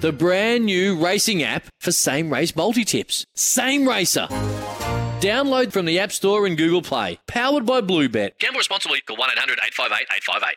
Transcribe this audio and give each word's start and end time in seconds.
the 0.00 0.12
brand 0.12 0.64
new 0.64 0.96
racing 0.96 1.42
app 1.42 1.66
for 1.80 1.92
same 1.92 2.32
race 2.32 2.54
multi 2.54 2.84
tips. 2.84 3.24
Same 3.34 3.88
Racer. 3.88 4.28
Download 5.20 5.72
from 5.72 5.86
the 5.86 5.98
App 5.98 6.12
Store 6.12 6.46
and 6.46 6.56
Google 6.56 6.82
Play. 6.82 7.18
Powered 7.26 7.66
by 7.66 7.80
Bluebet. 7.80 8.38
Gamble 8.38 8.58
responsibly. 8.58 9.00
Call 9.00 9.16
1 9.16 9.30
800 9.32 9.58
858 9.58 10.06
858. 10.16 10.56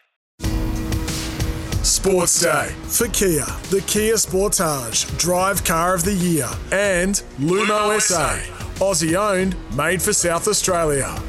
Sports 1.84 2.42
Day 2.42 2.70
for 2.84 3.08
Kia, 3.08 3.46
the 3.72 3.84
Kia 3.88 4.14
Sportage, 4.14 5.18
Drive 5.18 5.64
Car 5.64 5.96
of 5.96 6.04
the 6.04 6.14
Year, 6.14 6.48
and 6.72 7.24
Lumo 7.40 8.00
SA, 8.00 8.36
Aussie 8.76 9.16
owned, 9.16 9.56
made 9.76 10.00
for 10.00 10.14
South 10.14 10.48
Australia. 10.48 11.20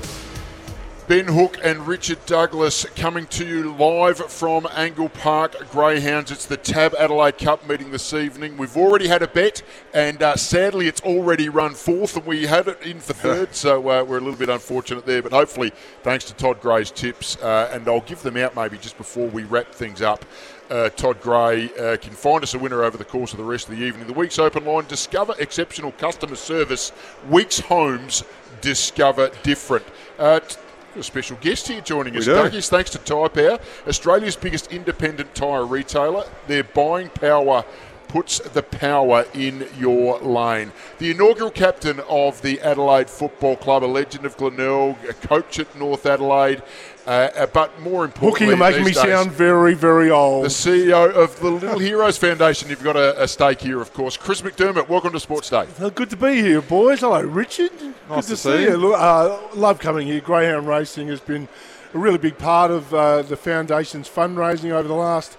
Ben 1.08 1.26
Hook 1.26 1.58
and 1.64 1.88
Richard 1.88 2.24
Douglas 2.26 2.86
coming 2.94 3.26
to 3.26 3.44
you 3.44 3.74
live 3.74 4.18
from 4.18 4.68
Angle 4.72 5.08
Park 5.08 5.68
Greyhounds. 5.72 6.30
It's 6.30 6.46
the 6.46 6.56
Tab 6.56 6.94
Adelaide 6.96 7.38
Cup 7.38 7.68
meeting 7.68 7.90
this 7.90 8.14
evening. 8.14 8.56
We've 8.56 8.76
already 8.76 9.08
had 9.08 9.20
a 9.20 9.26
bet, 9.26 9.62
and 9.92 10.22
uh, 10.22 10.36
sadly, 10.36 10.86
it's 10.86 11.00
already 11.00 11.48
run 11.48 11.74
fourth, 11.74 12.16
and 12.16 12.24
we 12.24 12.46
had 12.46 12.68
it 12.68 12.80
in 12.82 13.00
for 13.00 13.14
third, 13.14 13.52
so 13.56 13.80
uh, 13.80 14.04
we're 14.04 14.18
a 14.18 14.20
little 14.20 14.38
bit 14.38 14.48
unfortunate 14.48 15.04
there. 15.04 15.22
But 15.22 15.32
hopefully, 15.32 15.72
thanks 16.04 16.24
to 16.26 16.34
Todd 16.34 16.60
Gray's 16.60 16.92
tips, 16.92 17.36
uh, 17.38 17.68
and 17.72 17.88
I'll 17.88 18.00
give 18.02 18.22
them 18.22 18.36
out 18.36 18.54
maybe 18.54 18.78
just 18.78 18.96
before 18.96 19.26
we 19.26 19.42
wrap 19.42 19.72
things 19.72 20.02
up. 20.02 20.24
Uh, 20.70 20.88
Todd 20.88 21.20
Gray 21.20 21.68
uh, 21.80 21.96
can 21.96 22.12
find 22.12 22.44
us 22.44 22.54
a 22.54 22.60
winner 22.60 22.84
over 22.84 22.96
the 22.96 23.04
course 23.04 23.32
of 23.32 23.38
the 23.38 23.44
rest 23.44 23.68
of 23.68 23.76
the 23.76 23.82
evening. 23.82 24.06
The 24.06 24.12
week's 24.12 24.38
open 24.38 24.64
line 24.64 24.86
discover 24.86 25.34
exceptional 25.40 25.90
customer 25.92 26.36
service. 26.36 26.92
Weeks 27.28 27.58
Homes 27.58 28.22
discover 28.60 29.32
different. 29.42 29.84
Uh, 30.16 30.38
t- 30.38 30.56
a 30.96 31.02
special 31.02 31.36
guest 31.40 31.68
here 31.68 31.80
joining 31.80 32.16
us, 32.16 32.24
do. 32.24 32.34
Douglas. 32.34 32.68
Thanks 32.68 32.90
to 32.90 32.98
Tyre 32.98 33.28
Power, 33.28 33.58
Australia's 33.86 34.36
biggest 34.36 34.72
independent 34.72 35.34
tyre 35.34 35.64
retailer. 35.64 36.24
Their 36.46 36.64
buying 36.64 37.08
power 37.10 37.64
puts 38.12 38.40
the 38.40 38.62
power 38.62 39.24
in 39.32 39.66
your 39.78 40.18
lane. 40.18 40.70
The 40.98 41.12
inaugural 41.12 41.50
captain 41.50 41.98
of 42.10 42.42
the 42.42 42.60
Adelaide 42.60 43.08
Football 43.08 43.56
Club, 43.56 43.82
a 43.82 43.86
legend 43.86 44.26
of 44.26 44.36
Glenelg, 44.36 44.98
a 45.08 45.14
coach 45.14 45.58
at 45.58 45.74
North 45.78 46.04
Adelaide, 46.04 46.62
uh, 47.06 47.46
but 47.46 47.80
more 47.80 48.06
Hooky, 48.06 48.14
importantly, 48.14 48.46
you're 48.48 48.56
making 48.58 48.84
me 48.84 48.92
days, 48.92 49.00
sound 49.00 49.32
very, 49.32 49.72
very 49.72 50.10
old. 50.10 50.44
the 50.44 50.48
CEO 50.48 51.10
of 51.10 51.40
the 51.40 51.48
Little 51.48 51.78
Heroes 51.78 52.18
Foundation. 52.18 52.68
You've 52.68 52.84
got 52.84 52.96
a, 52.96 53.22
a 53.22 53.26
stake 53.26 53.62
here, 53.62 53.80
of 53.80 53.94
course. 53.94 54.18
Chris 54.18 54.42
McDermott, 54.42 54.90
welcome 54.90 55.12
to 55.12 55.20
Sports 55.20 55.48
Day. 55.48 55.66
Uh, 55.80 55.88
Good 55.88 56.10
to 56.10 56.16
be 56.16 56.42
here, 56.42 56.60
boys. 56.60 57.00
Hello, 57.00 57.22
Richard. 57.22 57.72
Good 57.78 58.24
to, 58.24 58.36
see 58.36 58.64
you. 58.64 58.76
Look, 58.76 59.00
uh, 59.00 59.38
love 59.54 59.78
coming 59.78 60.06
here. 60.06 60.20
Greyhound 60.20 60.68
Racing 60.68 61.08
has 61.08 61.20
been 61.20 61.48
a 61.94 61.98
really 61.98 62.18
big 62.18 62.36
part 62.36 62.70
of 62.70 62.92
uh, 62.92 63.22
the 63.22 63.38
foundation's 63.38 64.06
fundraising 64.06 64.70
over 64.70 64.86
the 64.86 64.94
last 64.94 65.38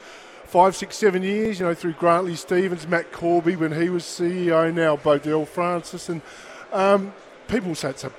five, 0.53 0.75
six, 0.75 0.95
seven 0.95 1.23
years. 1.23 1.59
You 1.59 1.65
know, 1.65 1.73
through 1.73 1.93
Grantley 1.93 2.35
Stevens, 2.35 2.87
Matt 2.87 3.11
Corby 3.11 3.55
when 3.55 3.71
he 3.71 3.89
was 3.89 4.03
CEO, 4.03 4.71
now 4.71 4.95
Bodell 4.95 5.47
Francis, 5.47 6.09
and 6.09 6.21
um, 6.71 7.11
people 7.47 7.73
say 7.73 7.89
it's 7.89 8.03
a 8.03 8.11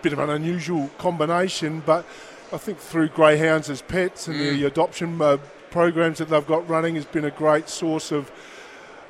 bit 0.00 0.12
of 0.12 0.20
an 0.20 0.30
unusual 0.30 0.90
combination, 0.98 1.82
but 1.84 2.06
I 2.52 2.58
think 2.58 2.78
through 2.78 3.08
greyhounds 3.08 3.68
as 3.68 3.82
pets 3.82 4.28
and 4.28 4.38
the 4.38 4.64
adoption 4.64 5.20
uh, 5.20 5.38
programs 5.72 6.18
that 6.18 6.28
they've 6.28 6.46
got 6.46 6.68
running 6.68 6.94
has 6.94 7.04
been 7.04 7.24
a 7.24 7.32
great 7.32 7.68
source 7.68 8.12
of 8.12 8.30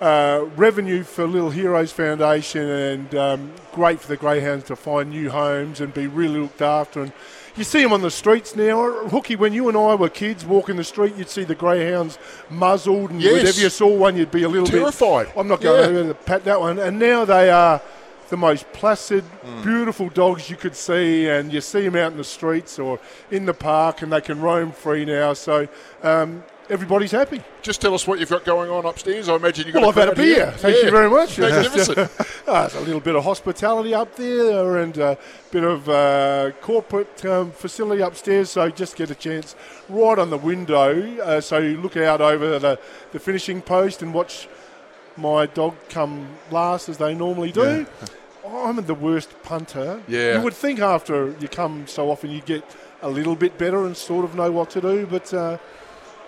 uh, 0.01 0.47
revenue 0.57 1.03
for 1.03 1.27
Little 1.27 1.51
Heroes 1.51 1.93
Foundation 1.93 2.67
and 2.67 3.15
um, 3.15 3.53
great 3.73 4.01
for 4.01 4.09
the 4.09 4.17
greyhounds 4.17 4.65
to 4.65 4.77
find 4.77 5.11
new 5.11 5.29
homes 5.29 5.83
and 5.83 5.93
be 5.93 6.07
really 6.07 6.41
looked 6.41 6.63
after. 6.63 7.03
And 7.03 7.13
you 7.57 7.65
see 7.65 7.83
them 7.83 7.93
on 7.93 8.01
the 8.03 8.11
streets 8.11 8.57
now. 8.57 9.09
Hooky, 9.09 9.37
when 9.37 9.53
you 9.53 9.69
and 9.69 9.77
I 9.77 9.95
were 9.95 10.09
kids 10.09 10.45
walking 10.45 10.77
the 10.77 10.85
street, 10.85 11.15
you'd 11.17 11.29
see 11.29 11.45
the 11.45 11.55
greyhounds 11.55 12.19
muzzled, 12.51 13.11
and 13.11 13.21
Yes. 13.21 13.33
whenever 13.35 13.61
you 13.61 13.69
saw 13.69 13.89
one, 13.89 14.17
you'd 14.17 14.31
be 14.31 14.43
a 14.45 14.49
little 14.49 14.67
Terrified. 14.67 15.27
bit. 15.27 15.37
I'm 15.39 15.49
not 15.49 15.61
going 15.61 15.95
Yeah. 15.97 16.03
to 16.09 16.15
pat 16.15 16.45
that 16.45 16.61
one. 16.61 16.79
And 16.79 16.99
now 16.99 17.25
they 17.25 17.51
are 17.51 17.81
the 18.31 18.37
most 18.39 18.73
placid, 18.73 19.25
beautiful 19.63 20.09
dogs 20.09 20.49
you 20.49 20.57
could 20.57 20.75
see, 20.75 21.29
and 21.29 21.53
you 21.53 21.61
see 21.61 21.83
them 21.83 21.97
out 21.97 22.13
in 22.13 22.17
the 22.19 22.25
streets 22.25 22.79
or 22.79 22.99
in 23.31 23.45
the 23.45 23.53
park, 23.53 24.01
and 24.01 24.11
they 24.11 24.23
can 24.23 24.41
roam 24.41 24.73
free 24.73 25.05
now. 25.05 25.35
So 25.35 25.69
um, 26.03 26.43
everybody's 26.71 27.11
happy. 27.11 27.43
Just 27.61 27.81
tell 27.81 27.95
us 27.95 28.07
what 28.07 28.19
you've 28.19 28.31
got 28.31 28.45
going 28.45 28.71
on 28.71 28.87
upstairs. 28.87 29.29
I 29.29 29.35
imagine 29.37 29.67
you've 29.67 29.75
got 29.75 29.81
Well, 29.81 29.91
I've 29.91 29.95
had 29.97 30.09
a 30.09 30.15
crowd 30.15 30.25
here. 30.27 30.37
beer. 30.47 30.53
Thank 30.57 30.77
Yeah. 30.79 30.85
you 30.85 30.91
very 30.91 31.11
much. 31.11 31.39
Magnificent. 31.39 32.11
Ah, 32.49 32.63
there's 32.63 32.75
a 32.75 32.81
little 32.81 33.01
bit 33.01 33.15
of 33.15 33.23
hospitality 33.25 33.95
up 33.95 34.17
there 34.17 34.79
and 34.79 34.99
a 34.99 35.17
bit 35.53 35.63
of 35.63 35.89
uh, 35.89 36.51
corporate 36.61 37.25
um, 37.25 37.53
facility 37.53 38.03
upstairs. 38.03 38.51
So 38.51 38.69
just 38.69 38.97
get 38.97 39.11
a 39.11 39.15
chance 39.15 39.55
right 39.89 40.19
on 40.19 40.31
the 40.31 40.37
window. 40.37 41.19
Uh, 41.23 41.41
so 41.41 41.59
you 41.59 41.77
look 41.81 41.97
out 41.97 42.21
over 42.21 42.59
the, 42.59 42.79
the 43.13 43.19
finishing 43.21 43.63
post 43.63 44.03
and 44.03 44.13
watch 44.13 44.49
my 45.17 45.47
dog 45.47 45.75
come 45.89 46.27
last 46.51 46.89
as 46.89 46.99
they 46.99 47.15
normally 47.15 47.53
do. 47.53 47.87
I'm 48.47 48.77
the 48.85 48.95
worst 48.95 49.31
punter. 49.45 50.03
Yeah. 50.09 50.39
You 50.39 50.43
would 50.43 50.55
think 50.55 50.81
after 50.81 51.35
you 51.39 51.47
come 51.49 51.87
so 51.87 52.11
often 52.11 52.31
you 52.31 52.41
get 52.41 52.65
a 53.03 53.09
little 53.09 53.37
bit 53.37 53.57
better 53.57 53.87
and 53.87 53.97
sort 53.97 54.25
of 54.25 54.35
know 54.35 54.51
what 54.51 54.69
to 54.71 54.81
do, 54.81 55.07
but 55.07 55.33
uh, 55.33 55.59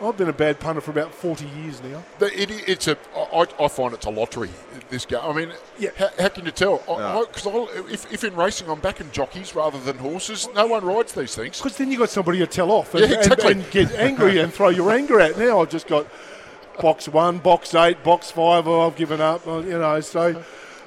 I've 0.02 0.16
been 0.16 0.28
a 0.28 0.32
bad 0.32 0.58
punter 0.60 0.80
for 0.80 0.90
about 0.90 1.14
40 1.14 1.46
years 1.46 1.82
now. 1.82 2.02
The- 2.18 2.32
It, 2.42 2.50
it's 2.68 2.88
a. 2.88 2.96
I, 3.16 3.46
I 3.60 3.68
find 3.68 3.94
it's 3.94 4.06
a 4.06 4.10
lottery. 4.10 4.50
This 4.90 5.06
game. 5.06 5.20
I 5.22 5.32
mean, 5.32 5.52
Yeah. 5.78 5.90
how, 5.96 6.08
how 6.18 6.28
can 6.28 6.44
you 6.44 6.50
tell? 6.50 6.78
Because 6.78 7.46
if, 7.90 8.12
if 8.12 8.24
in 8.24 8.34
racing 8.36 8.68
I'm 8.68 8.80
backing 8.80 9.10
jockeys 9.12 9.54
rather 9.54 9.78
than 9.78 9.98
horses, 9.98 10.48
no 10.54 10.66
one 10.66 10.84
rides 10.84 11.12
these 11.14 11.34
things. 11.34 11.58
Because 11.58 11.76
then 11.78 11.90
you've 11.90 12.00
got 12.00 12.10
somebody 12.10 12.38
to 12.38 12.46
tell 12.46 12.70
off 12.70 12.94
and, 12.94 13.08
Yeah, 13.10 13.18
exactly. 13.18 13.52
and, 13.52 13.62
and 13.62 13.70
get 13.70 13.92
angry 13.92 14.38
and 14.38 14.52
throw 14.52 14.68
your 14.68 14.90
anger 14.90 15.20
at. 15.20 15.38
Now 15.38 15.60
I've 15.62 15.70
just 15.70 15.86
got 15.86 16.06
box 16.80 17.08
one, 17.08 17.38
box 17.38 17.74
eight, 17.74 18.02
box 18.02 18.30
five. 18.30 18.66
Oh, 18.68 18.86
I've 18.86 18.96
given 18.96 19.20
up. 19.20 19.46
uh, 19.46 19.58
You 19.60 19.78
know, 19.78 20.00
so 20.00 20.42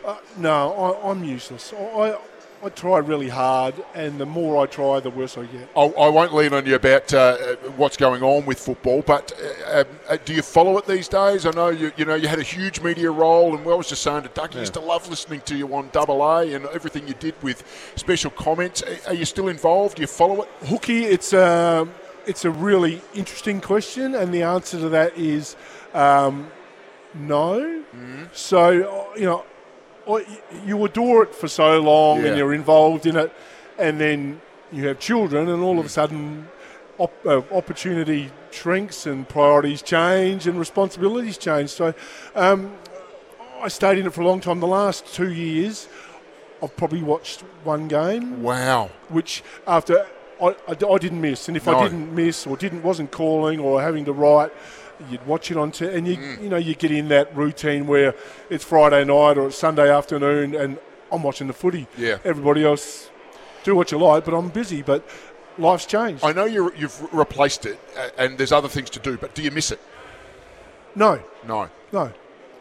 uh, 0.06 0.18
no, 0.38 0.74
I, 1.04 1.10
I'm 1.12 1.24
useless. 1.24 1.74
I, 1.74 2.18
I 2.64 2.70
try 2.70 2.98
really 2.98 3.30
hard, 3.30 3.76
and 3.94 4.20
the 4.20 4.26
more 4.26 4.64
I 4.64 4.66
try, 4.66 5.00
the 5.00 5.12
worse 5.12 5.38
I 5.38 5.46
get. 5.46 5.70
I, 5.76 5.82
I 5.82 6.10
won't 6.10 6.34
lean 6.34 6.54
on 6.54 6.66
you 6.66 6.74
about 6.76 7.14
uh, 7.14 7.18
uh, 7.18 7.56
what's 7.78 7.98
going 7.98 8.24
on 8.24 8.46
with 8.48 8.60
football, 8.60 9.04
but 9.04 9.32
uh, 9.68 9.84
uh, 10.10 10.18
do 10.26 10.34
you 10.34 10.42
follow 10.42 10.76
it 10.80 10.88
these 10.88 11.08
days? 11.08 11.46
I 11.46 11.52
know 11.52 11.70
you. 11.70 11.92
You 11.98 12.06
know 12.06 12.16
you 12.16 12.28
had 12.28 12.40
a 12.40 12.44
huge 12.44 12.82
media 12.82 13.12
role, 13.12 13.56
and 13.56 13.64
I 13.68 13.76
was 13.76 13.88
just 13.88 14.02
saying 14.02 14.24
to 14.24 14.30
Doug, 14.30 14.56
you 14.56 14.62
used 14.62 14.74
to 14.74 14.80
love 14.80 15.08
listening 15.08 15.42
to 15.42 15.56
you 15.56 15.72
on 15.76 15.90
Double 15.92 16.24
A 16.24 16.52
and 16.54 16.66
everything 16.68 17.08
you 17.08 17.14
did 17.14 17.36
with 17.44 17.64
special 17.96 18.32
comments. 18.32 18.82
Are- 18.82 19.12
Are 19.12 19.14
you 19.14 19.26
still 19.26 19.50
involved? 19.50 19.98
Do 19.98 20.02
you 20.02 20.08
follow 20.08 20.42
it? 20.42 20.50
Hooky, 20.66 21.06
it's 21.06 21.34
a 21.34 21.88
it's 22.26 22.44
a 22.44 22.50
really 22.52 23.02
interesting 23.14 23.62
question, 23.62 24.16
and 24.16 24.34
the 24.34 24.42
answer 24.42 24.80
to 24.80 24.90
that 24.90 25.16
is 25.16 25.56
um, 25.94 26.48
no. 27.14 27.84
So 28.34 28.60
uh, 29.14 29.16
you 29.20 29.26
know, 29.26 29.40
I- 29.40 29.46
you 30.66 30.84
adore 30.86 31.24
it 31.24 31.36
for 31.36 31.48
so 31.48 31.80
long, 31.82 32.22
Yeah. 32.22 32.28
and 32.30 32.38
you're 32.38 32.54
involved 32.54 33.06
in 33.06 33.16
it, 33.18 33.32
and 33.78 34.00
then 34.00 34.42
you 34.72 34.88
have 34.88 35.00
children, 35.00 35.50
and 35.50 35.64
all 35.64 35.80
of 35.80 35.86
a 35.86 35.90
sudden, 35.90 36.48
op- 36.98 37.26
uh, 37.26 37.42
opportunity 37.52 38.32
shrinks, 38.52 39.06
and 39.06 39.28
priorities 39.28 39.82
change, 39.82 40.48
and 40.48 40.58
responsibilities 40.60 41.38
change. 41.38 41.70
So. 41.70 41.94
Um, 42.36 42.72
I 43.60 43.70
stayed 43.70 43.98
in 43.98 44.06
it 44.06 44.14
for 44.14 44.22
a 44.22 44.28
long 44.28 44.40
time. 44.40 44.60
The 44.60 44.68
last 44.68 45.16
two 45.16 45.32
years, 45.32 45.88
I've 46.62 46.78
probably 46.78 47.02
watched 47.02 47.42
one 47.64 47.88
game 47.88 48.44
Wow. 48.44 48.92
which 49.10 49.44
after 49.66 50.06
I, 50.40 50.50
I, 50.68 50.72
I 50.94 50.98
didn't 51.00 51.20
miss, 51.22 51.48
and 51.48 51.58
if 51.58 51.66
No. 51.66 51.80
I 51.80 51.84
didn't 51.86 52.14
miss 52.14 52.46
or 52.46 52.56
didn't 52.56 52.84
wasn't 52.84 53.10
calling 53.10 53.60
or 53.60 53.82
having 53.82 54.06
to 54.06 54.14
write, 54.14 54.52
you'd 55.10 55.26
watch 55.26 55.52
it 55.52 55.58
on 55.58 55.72
t- 55.72 55.86
and 55.86 56.08
you 56.08 56.18
Mm. 56.18 56.44
you 56.44 56.50
know 56.50 56.58
you 56.58 56.76
get 56.76 56.92
in 56.92 57.08
that 57.10 57.36
routine 57.36 57.88
where 57.88 58.14
it's 58.50 58.64
Friday 58.64 59.04
night 59.06 59.38
or 59.38 59.48
it's 59.48 59.58
Sunday 59.58 59.90
afternoon 59.90 60.56
and 60.56 60.78
I'm 61.12 61.24
watching 61.24 61.48
the 61.48 61.54
footy. 61.54 61.88
Yeah. 61.98 62.18
Everybody 62.26 62.66
else 62.66 63.10
do 63.64 63.76
what 63.76 63.92
you 63.92 63.98
like, 63.98 64.26
but 64.26 64.34
I'm 64.34 64.50
busy. 64.50 64.82
But 64.82 65.08
life's 65.58 65.86
changed. 65.86 66.24
I 66.24 66.32
know 66.34 66.46
you 66.46 66.72
you've 66.78 67.14
replaced 67.14 67.66
it, 67.66 67.80
and 68.18 68.38
there's 68.38 68.52
other 68.52 68.68
things 68.70 68.90
to 68.92 69.00
do, 69.00 69.18
but 69.18 69.34
do 69.36 69.42
you 69.42 69.52
miss 69.52 69.72
it? 69.72 69.80
no, 70.96 71.20
No. 71.48 71.70
no, 71.92 72.12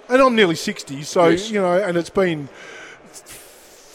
and 0.09 0.21
I'm 0.23 0.35
nearly 0.37 0.57
sixty, 0.57 1.03
so 1.03 1.29
Yes. 1.29 1.51
you 1.51 1.61
know, 1.61 1.73
and 1.83 1.97
it's 1.97 2.11
been. 2.11 2.49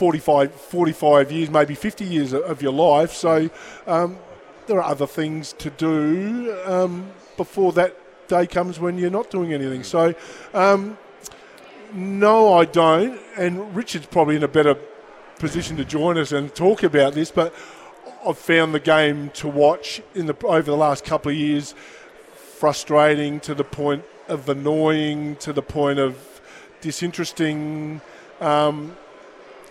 45, 0.02 0.52
45 0.56 1.32
years, 1.32 1.50
maybe 1.52 1.76
50 1.76 2.04
years 2.06 2.34
of- 2.34 2.42
of 2.44 2.62
your 2.62 2.72
life. 2.74 3.14
So 3.14 3.50
um, 3.86 4.18
there 4.66 4.80
are 4.82 4.90
other 4.90 5.06
things 5.06 5.54
to 5.60 5.70
do 5.70 6.56
um, 6.66 7.12
before 7.38 7.72
that 7.74 7.96
day 8.32 8.48
comes 8.48 8.80
when 8.80 8.98
you're 8.98 9.12
not 9.12 9.30
doing 9.30 9.54
anything. 9.54 9.84
So, 9.84 10.16
um, 10.54 10.98
no, 11.94 12.54
I 12.54 12.66
don't. 12.66 13.20
And 13.38 13.76
Richard's 13.76 14.08
probably 14.08 14.38
in 14.38 14.44
a 14.44 14.48
better 14.48 14.76
position 15.38 15.76
to 15.78 15.86
join 15.86 16.18
us 16.18 16.32
and 16.32 16.54
talk 16.56 16.84
about 16.84 17.14
this, 17.14 17.30
but 17.30 17.54
I've 18.26 18.38
found 18.38 18.74
the 18.74 18.80
game 18.80 19.32
to 19.32 19.48
watch 19.48 20.02
in 20.16 20.26
the 20.28 20.36
over 20.46 20.70
the 20.72 20.78
last 20.78 21.04
couple 21.04 21.32
of 21.32 21.38
years 21.38 21.76
frustrating 22.36 23.40
to 23.42 23.54
the 23.54 23.64
point 23.64 24.06
of 24.28 24.48
annoying, 24.48 25.36
to 25.38 25.52
the 25.52 25.62
point 25.62 26.00
of 26.00 26.42
disinteresting. 26.80 28.00
Um, 28.40 28.96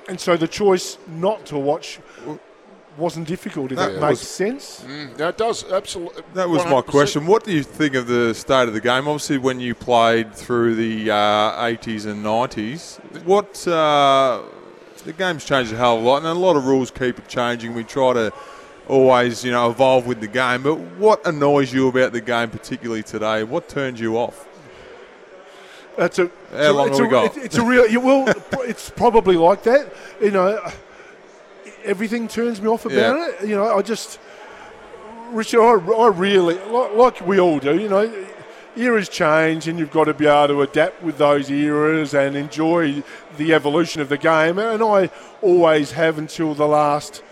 and 0.09 0.21
so 0.21 0.37
the 0.37 0.49
choice 0.49 0.99
not 1.09 1.47
to 1.47 1.57
watch 1.57 2.01
wasn't 2.97 3.27
difficult, 3.27 3.73
if 3.73 3.79
that, 3.79 3.95
that 3.95 4.01
makes 4.01 4.21
was, 4.21 4.29
sense. 4.29 4.85
Mm, 4.87 5.17
that 5.17 5.39
does, 5.39 5.71
absolutely. 5.71 6.23
That 6.35 6.49
was 6.49 6.63
100%. 6.63 6.71
my 6.71 6.83
question. 6.83 7.27
What 7.27 7.45
do 7.45 7.53
you 7.53 7.63
think 7.63 7.95
of 7.95 8.07
the 8.07 8.35
state 8.35 8.69
of 8.69 8.75
the 8.75 8.81
game? 8.81 9.09
Obviously, 9.09 9.39
when 9.39 9.61
you 9.61 9.75
played 9.75 10.35
through 10.35 10.75
the 10.75 11.11
uh, 11.11 11.15
80s 11.63 12.07
and 12.07 12.25
90s, 12.25 12.99
what. 13.25 13.67
Uh, 13.67 14.43
the 15.05 15.13
game's 15.13 15.45
changed 15.45 15.73
a 15.73 15.77
hell 15.77 15.97
of 15.97 16.03
a 16.03 16.07
lot, 16.07 16.19
and 16.19 16.27
a 16.27 16.35
lot 16.35 16.57
of 16.57 16.67
rules 16.67 16.91
keep 16.91 17.27
changing. 17.27 17.75
We 17.75 17.85
try 17.85 18.13
to 18.13 18.33
always, 18.89 19.45
you 19.45 19.51
know, 19.51 19.71
evolve 19.71 20.07
with 20.07 20.21
the 20.21 20.29
game. 20.29 20.63
But 20.63 20.75
what 20.75 21.27
annoys 21.27 21.73
you 21.73 21.89
about 21.89 22.13
the 22.13 22.21
game, 22.21 22.51
particularly 22.51 23.03
today? 23.03 23.45
What 23.45 23.69
turns 23.69 24.01
you 24.01 24.17
off? 24.17 24.47
That's 25.97 26.19
a. 26.19 26.31
How 26.53 26.73
long 26.73 26.91
have 26.91 27.01
we 27.01 27.09
got? 27.09 27.37
It's 27.37 27.57
a 27.57 27.65
real. 27.65 27.89
You 27.89 28.01
will. 28.01 28.29
it's 28.61 28.91
probably 28.91 29.37
like 29.37 29.63
that. 29.65 29.93
You 30.21 30.31
know, 30.31 30.71
everything 31.85 32.29
turns 32.29 32.61
me 32.61 32.69
off 32.69 32.87
about 32.87 32.97
yeah. 32.97 33.29
it. 33.29 33.49
You 33.49 33.57
know, 33.57 33.77
I 33.77 33.83
just, 33.83 34.19
Richard, 35.31 35.61
I, 35.61 35.73
I 35.93 36.09
really 36.09 36.59
like, 36.59 36.95
like 36.95 37.27
we 37.27 37.39
all 37.41 37.59
do. 37.59 37.79
You 37.79 37.89
know, 37.89 38.27
eras 38.77 39.09
change, 39.09 39.69
and 39.69 39.79
you've 39.79 39.91
got 39.91 40.05
to 40.05 40.15
be 40.15 40.27
able 40.27 40.49
to 40.49 40.63
adapt 40.63 41.03
with 41.03 41.19
those 41.19 41.51
eras 41.51 42.15
and 42.15 42.37
enjoy 42.37 43.03
the 43.37 43.53
evolution 43.55 44.01
of 44.01 44.09
the 44.09 44.19
game. 44.19 44.59
And 44.59 44.83
I 44.83 45.11
always 45.43 45.93
have 45.93 46.19
until 46.19 46.55
the 46.55 46.69
last 46.69 47.23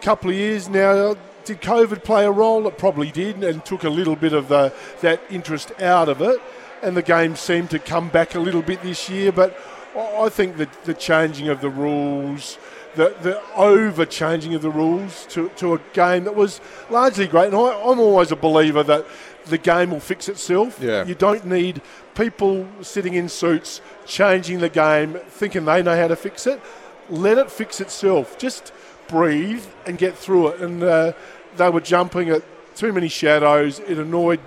couple 0.00 0.30
of 0.30 0.36
years 0.36 0.68
now. 0.68 1.16
Did 1.44 1.60
COVID 1.60 2.02
play 2.02 2.24
a 2.24 2.30
role? 2.30 2.66
It 2.66 2.76
probably 2.76 3.12
did, 3.12 3.44
and 3.44 3.64
took 3.64 3.84
a 3.84 3.88
little 3.88 4.16
bit 4.16 4.32
of 4.32 4.48
the, 4.48 4.72
that 5.00 5.20
interest 5.30 5.70
out 5.80 6.08
of 6.08 6.20
it. 6.20 6.40
And 6.82 6.96
the 6.96 7.02
game 7.02 7.36
seemed 7.36 7.70
to 7.70 7.78
come 7.78 8.08
back 8.08 8.34
a 8.34 8.40
little 8.40 8.62
bit 8.62 8.82
this 8.82 9.08
year, 9.08 9.30
but 9.30 9.56
I 9.96 10.28
think 10.28 10.56
that 10.58 10.84
the 10.84 10.92
changing 10.92 11.48
of 11.48 11.60
the 11.60 11.70
rules, 11.70 12.58
the, 12.96 13.14
the 13.22 13.40
over 13.54 14.04
changing 14.04 14.54
of 14.54 14.62
the 14.62 14.70
rules 14.70 15.26
to, 15.26 15.50
to 15.50 15.74
a 15.74 15.80
game 15.92 16.24
that 16.24 16.34
was 16.34 16.60
largely 16.90 17.26
great. 17.26 17.46
And 17.46 17.56
I, 17.56 17.80
I'm 17.80 18.00
always 18.00 18.32
a 18.32 18.36
believer 18.36 18.82
that 18.82 19.06
the 19.46 19.58
game 19.58 19.90
will 19.90 20.00
fix 20.00 20.28
itself. 20.28 20.78
Yeah. 20.80 21.04
You 21.04 21.14
don't 21.14 21.44
need 21.44 21.82
people 22.14 22.66
sitting 22.82 23.14
in 23.14 23.28
suits 23.28 23.80
changing 24.06 24.60
the 24.60 24.68
game 24.68 25.14
thinking 25.28 25.64
they 25.66 25.82
know 25.82 25.96
how 25.96 26.08
to 26.08 26.16
fix 26.16 26.46
it. 26.46 26.60
Let 27.08 27.38
it 27.38 27.50
fix 27.50 27.80
itself. 27.80 28.38
Just 28.38 28.72
breathe 29.06 29.64
and 29.86 29.98
get 29.98 30.16
through 30.16 30.48
it. 30.48 30.60
And 30.60 30.82
uh, 30.82 31.12
they 31.56 31.70
were 31.70 31.80
jumping 31.80 32.30
at 32.30 32.42
too 32.74 32.92
many 32.92 33.08
shadows. 33.08 33.78
It 33.80 33.98
annoyed 33.98 34.40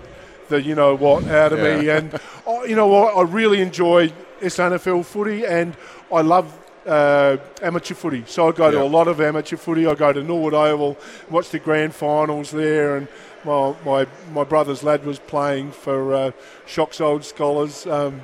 the 0.49 0.61
you 0.61 0.75
know 0.75 0.95
what 0.95 1.25
out 1.27 1.53
of 1.53 1.59
yeah. 1.59 1.77
me. 1.77 1.89
And 1.89 2.19
oh, 2.45 2.65
you 2.65 2.75
know 2.75 2.87
what? 2.87 3.15
I 3.15 3.21
really 3.21 3.61
enjoy 3.61 4.11
SANFL 4.41 5.05
footy 5.05 5.45
and 5.45 5.75
I 6.11 6.21
love 6.21 6.57
uh, 6.89 7.37
amateur 7.61 7.93
footy. 7.93 8.23
So 8.25 8.49
I 8.49 8.51
go 8.51 8.71
to 8.71 8.81
a 8.81 8.83
lot 8.83 9.07
of 9.07 9.21
amateur 9.21 9.57
footy. 9.57 9.85
I 9.85 9.93
go 9.93 10.11
to 10.11 10.23
Norwood 10.23 10.53
Oval, 10.53 10.97
watch 11.29 11.49
the 11.49 11.59
grand 11.59 11.93
finals 11.93 12.51
there, 12.51 12.97
and 12.97 13.07
my 13.45 13.75
my, 13.85 14.07
my 14.33 14.43
brother's 14.43 14.83
lad 14.83 15.05
was 15.05 15.19
playing 15.19 15.71
for 15.71 16.13
uh, 16.13 16.31
Shocks 16.65 16.99
Old 16.99 17.23
Scholars. 17.23 17.85
Um, 17.85 18.21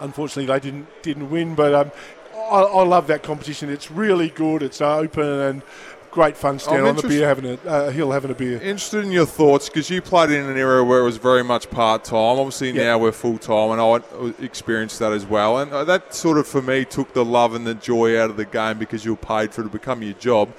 unfortunately, 0.00 0.46
they 0.46 0.60
didn't 0.60 1.02
didn't 1.02 1.30
win, 1.30 1.54
but 1.54 1.74
um, 1.74 1.90
I, 2.36 2.60
I, 2.62 2.84
love 2.84 3.06
that 3.08 3.22
competition. 3.22 3.68
It's 3.70 3.90
really 3.90 4.28
good. 4.28 4.62
It's 4.62 4.80
open 4.80 5.24
and 5.24 5.62
great 6.14 6.36
fun 6.36 6.60
standing 6.60 6.86
on 6.86 6.94
the 6.94 7.02
beer 7.02 7.26
having 7.26 7.44
a 7.44 7.68
uh, 7.68 7.90
hill 7.90 8.12
having 8.12 8.30
a 8.30 8.34
beer. 8.34 8.54
Interested 8.62 9.04
in 9.04 9.10
your 9.10 9.26
thoughts 9.26 9.68
because 9.68 9.90
you 9.90 10.00
played 10.00 10.30
in 10.30 10.46
an 10.46 10.56
era 10.56 10.82
where 10.84 11.00
it 11.00 11.02
was 11.02 11.16
very 11.16 11.42
much 11.42 11.68
part 11.70 12.04
time. 12.04 12.38
Obviously 12.38 12.68
yep. 12.68 12.76
now 12.76 12.98
we're 12.98 13.12
full 13.12 13.36
time, 13.36 13.72
and 13.72 13.80
I 13.80 14.32
experienced 14.42 15.00
that 15.00 15.12
as 15.12 15.26
well. 15.26 15.58
And 15.58 15.72
uh, 15.72 15.84
that 15.84 16.14
sort 16.14 16.38
of 16.38 16.46
for 16.46 16.62
me 16.62 16.84
took 16.84 17.12
the 17.12 17.24
love 17.24 17.54
and 17.54 17.66
the 17.66 17.74
joy 17.74 18.18
out 18.18 18.30
of 18.30 18.36
the 18.36 18.44
game 18.44 18.78
because 18.78 19.04
you 19.04 19.10
were 19.10 19.16
paid 19.16 19.52
for 19.52 19.62
it 19.62 19.64
to 19.64 19.70
become 19.70 20.02
your 20.02 20.14
job. 20.14 20.54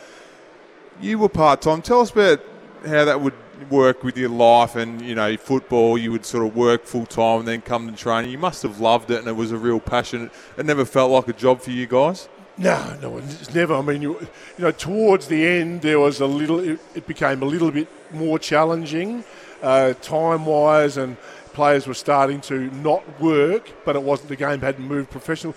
You 0.99 1.19
were 1.19 1.29
part 1.29 1.61
time. 1.61 1.81
Tell 1.81 2.01
us 2.01 2.11
about 2.11 2.41
how 2.85 3.05
that 3.05 3.21
would 3.21 3.33
work 3.69 4.03
with 4.03 4.17
your 4.17 4.29
life 4.29 4.75
and 4.75 5.01
you 5.01 5.15
know 5.15 5.37
football 5.37 5.97
you 5.97 6.11
would 6.11 6.25
sort 6.25 6.45
of 6.45 6.53
work 6.55 6.83
full 6.85 7.05
time 7.05 7.39
and 7.39 7.47
then 7.47 7.61
come 7.61 7.89
to 7.89 7.95
training 7.95 8.29
you 8.29 8.37
must 8.37 8.61
have 8.61 8.81
loved 8.81 9.09
it 9.09 9.17
and 9.17 9.27
it 9.29 9.35
was 9.35 9.53
a 9.53 9.57
real 9.57 9.79
passion 9.79 10.29
it 10.57 10.65
never 10.65 10.83
felt 10.83 11.09
like 11.09 11.25
a 11.29 11.33
job 11.33 11.61
for 11.61 11.71
you 11.71 11.87
guys 11.87 12.27
no, 12.57 12.97
no, 13.01 13.17
it's 13.17 13.53
never. 13.53 13.75
I 13.75 13.81
mean, 13.81 14.01
you, 14.01 14.19
you 14.57 14.63
know, 14.63 14.71
towards 14.71 15.27
the 15.27 15.45
end, 15.45 15.81
there 15.81 15.99
was 15.99 16.21
a 16.21 16.25
little. 16.25 16.59
It, 16.59 16.79
it 16.95 17.07
became 17.07 17.41
a 17.41 17.45
little 17.45 17.71
bit 17.71 17.87
more 18.13 18.39
challenging, 18.39 19.23
uh, 19.61 19.93
time-wise, 20.01 20.97
and 20.97 21.17
players 21.53 21.85
were 21.85 21.93
starting 21.93 22.39
to 22.41 22.71
not 22.75 23.03
work. 23.19 23.71
But 23.83 23.95
it 23.95 24.03
wasn't 24.03 24.29
the 24.29 24.35
game 24.37 24.61
hadn't 24.61 24.87
moved 24.87 25.09
professional. 25.09 25.55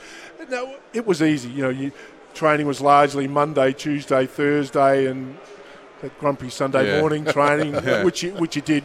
No, 0.49 0.77
it 0.93 1.07
was 1.07 1.23
easy. 1.23 1.51
You 1.51 1.63
know, 1.63 1.69
you, 1.69 1.93
training 2.35 2.67
was 2.67 2.81
largely 2.81 3.29
Monday, 3.29 3.73
Tuesday, 3.73 4.27
Thursday, 4.27 5.07
and 5.07 5.37
that 6.01 6.19
grumpy 6.19 6.51
Sunday 6.51 6.95
yeah. 6.95 7.01
morning 7.01 7.25
training, 7.25 7.75
yeah. 7.85 8.03
which 8.03 8.23
you, 8.23 8.33
which 8.33 8.57
you 8.57 8.63
did 8.63 8.85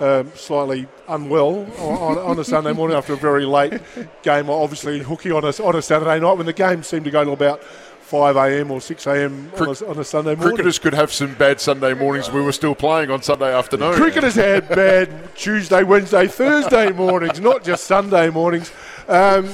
um, 0.00 0.30
slightly 0.34 0.86
unwell 1.08 1.66
on, 1.78 2.18
on, 2.18 2.38
a 2.38 2.44
Sunday 2.44 2.72
morning 2.72 2.96
after 2.96 3.14
a 3.14 3.16
very 3.16 3.44
late 3.44 3.80
game, 4.22 4.48
obviously 4.48 5.00
hooky 5.00 5.30
on 5.30 5.44
a, 5.44 5.48
on 5.62 5.74
a 5.74 5.82
Saturday 5.82 6.20
night 6.20 6.34
when 6.34 6.46
the 6.46 6.52
game 6.52 6.82
seemed 6.82 7.04
to 7.04 7.10
go 7.10 7.24
to 7.24 7.32
about 7.32 7.62
5 7.62 8.36
a.m. 8.36 8.70
or 8.70 8.80
6 8.80 9.06
a.m. 9.06 9.52
On, 9.58 9.68
a, 9.68 9.86
on 9.86 9.98
a 9.98 10.04
Sunday 10.04 10.34
morning. 10.34 10.56
Cricketers 10.56 10.78
could 10.78 10.94
have 10.94 11.12
some 11.12 11.34
bad 11.34 11.60
Sunday 11.60 11.92
mornings. 11.94 12.30
We 12.30 12.40
were 12.40 12.52
still 12.52 12.74
playing 12.74 13.10
on 13.10 13.22
Sunday 13.22 13.52
afternoon. 13.52 13.94
Cricketers 13.94 14.34
had 14.34 14.68
bad 14.68 15.34
Tuesday, 15.34 15.82
Wednesday, 15.82 16.26
Thursday 16.26 16.90
mornings, 16.90 17.38
not 17.40 17.64
just 17.64 17.84
Sunday 17.84 18.30
mornings. 18.30 18.72
Um, 19.08 19.50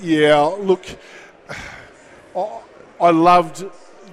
yeah, 0.00 0.40
look, 0.40 0.86
I, 2.34 2.60
I 3.00 3.10
loved 3.10 3.66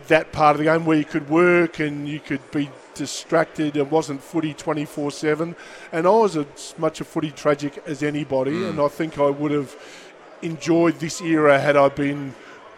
that 0.07 0.31
part 0.31 0.55
of 0.55 0.57
the 0.57 0.65
game 0.65 0.85
where 0.85 0.97
you 0.97 1.05
could 1.05 1.29
work 1.29 1.79
and 1.79 2.07
you 2.07 2.19
could 2.19 2.51
be 2.51 2.69
distracted. 2.95 3.77
It 3.77 3.91
wasn't 3.91 4.21
footy 4.21 4.53
24 4.53 5.11
7. 5.11 5.55
And 5.91 6.07
I 6.07 6.09
was 6.09 6.35
as 6.37 6.73
much 6.77 7.01
a 7.01 7.03
footy 7.03 7.31
tragic 7.31 7.83
as 7.85 8.01
anybody. 8.01 8.51
Mm. 8.51 8.69
And 8.71 8.81
I 8.81 8.87
think 8.87 9.19
I 9.19 9.29
would 9.29 9.51
have 9.51 9.75
enjoyed 10.41 10.99
this 10.99 11.21
era 11.21 11.59
had 11.59 11.75
I 11.75 11.89
been 11.89 12.33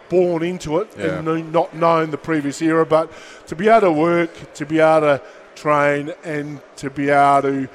born 0.08 0.42
into 0.42 0.78
it 0.78 0.88
yeah. 0.98 1.18
and 1.18 1.52
not 1.52 1.74
known 1.74 2.10
the 2.10 2.18
previous 2.18 2.60
era. 2.60 2.84
But 2.84 3.10
to 3.46 3.56
be 3.56 3.68
able 3.68 3.80
to 3.80 3.92
work, 3.92 4.54
to 4.54 4.66
be 4.66 4.78
able 4.78 5.00
to 5.00 5.22
train, 5.54 6.12
and 6.24 6.60
to 6.76 6.90
be 6.90 7.10
able 7.10 7.42
to 7.42 7.68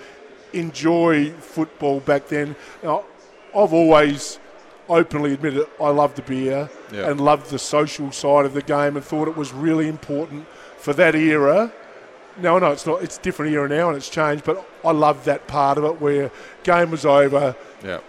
enjoy 0.54 1.32
football 1.32 2.00
back 2.00 2.28
then, 2.28 2.56
I've 2.84 3.74
always 3.74 4.40
openly 4.90 5.34
admitted 5.34 5.66
I 5.80 5.90
loved 5.90 6.18
the 6.18 6.22
beer 6.24 6.70
yeah. 6.92 7.10
and 7.10 7.20
loved 7.20 7.50
the 7.50 7.60
social 7.60 8.12
side 8.12 8.46
of 8.46 8.54
the 8.54 8.62
game 8.62 8.98
and 8.98 9.06
thought 9.06 9.28
it 9.28 9.38
was 9.38 9.54
really 9.54 9.88
important 9.88 10.46
for 10.78 10.94
that 10.94 11.16
era 11.16 11.72
no, 12.38 12.60
no, 12.60 12.72
it's 12.72 12.86
not. 12.86 13.04
It's 13.04 13.18
different 13.18 13.54
era 13.54 13.68
now, 13.68 13.90
and 13.90 13.98
it's 13.98 14.10
changed. 14.10 14.44
But 14.44 14.66
I 14.84 14.92
love 14.92 15.26
that 15.26 15.48
part 15.48 15.78
of 15.78 15.84
it 15.84 16.02
where 16.02 16.32
game 16.64 16.92
was 16.92 17.06
over, 17.06 17.56
yeah, 17.84 18.00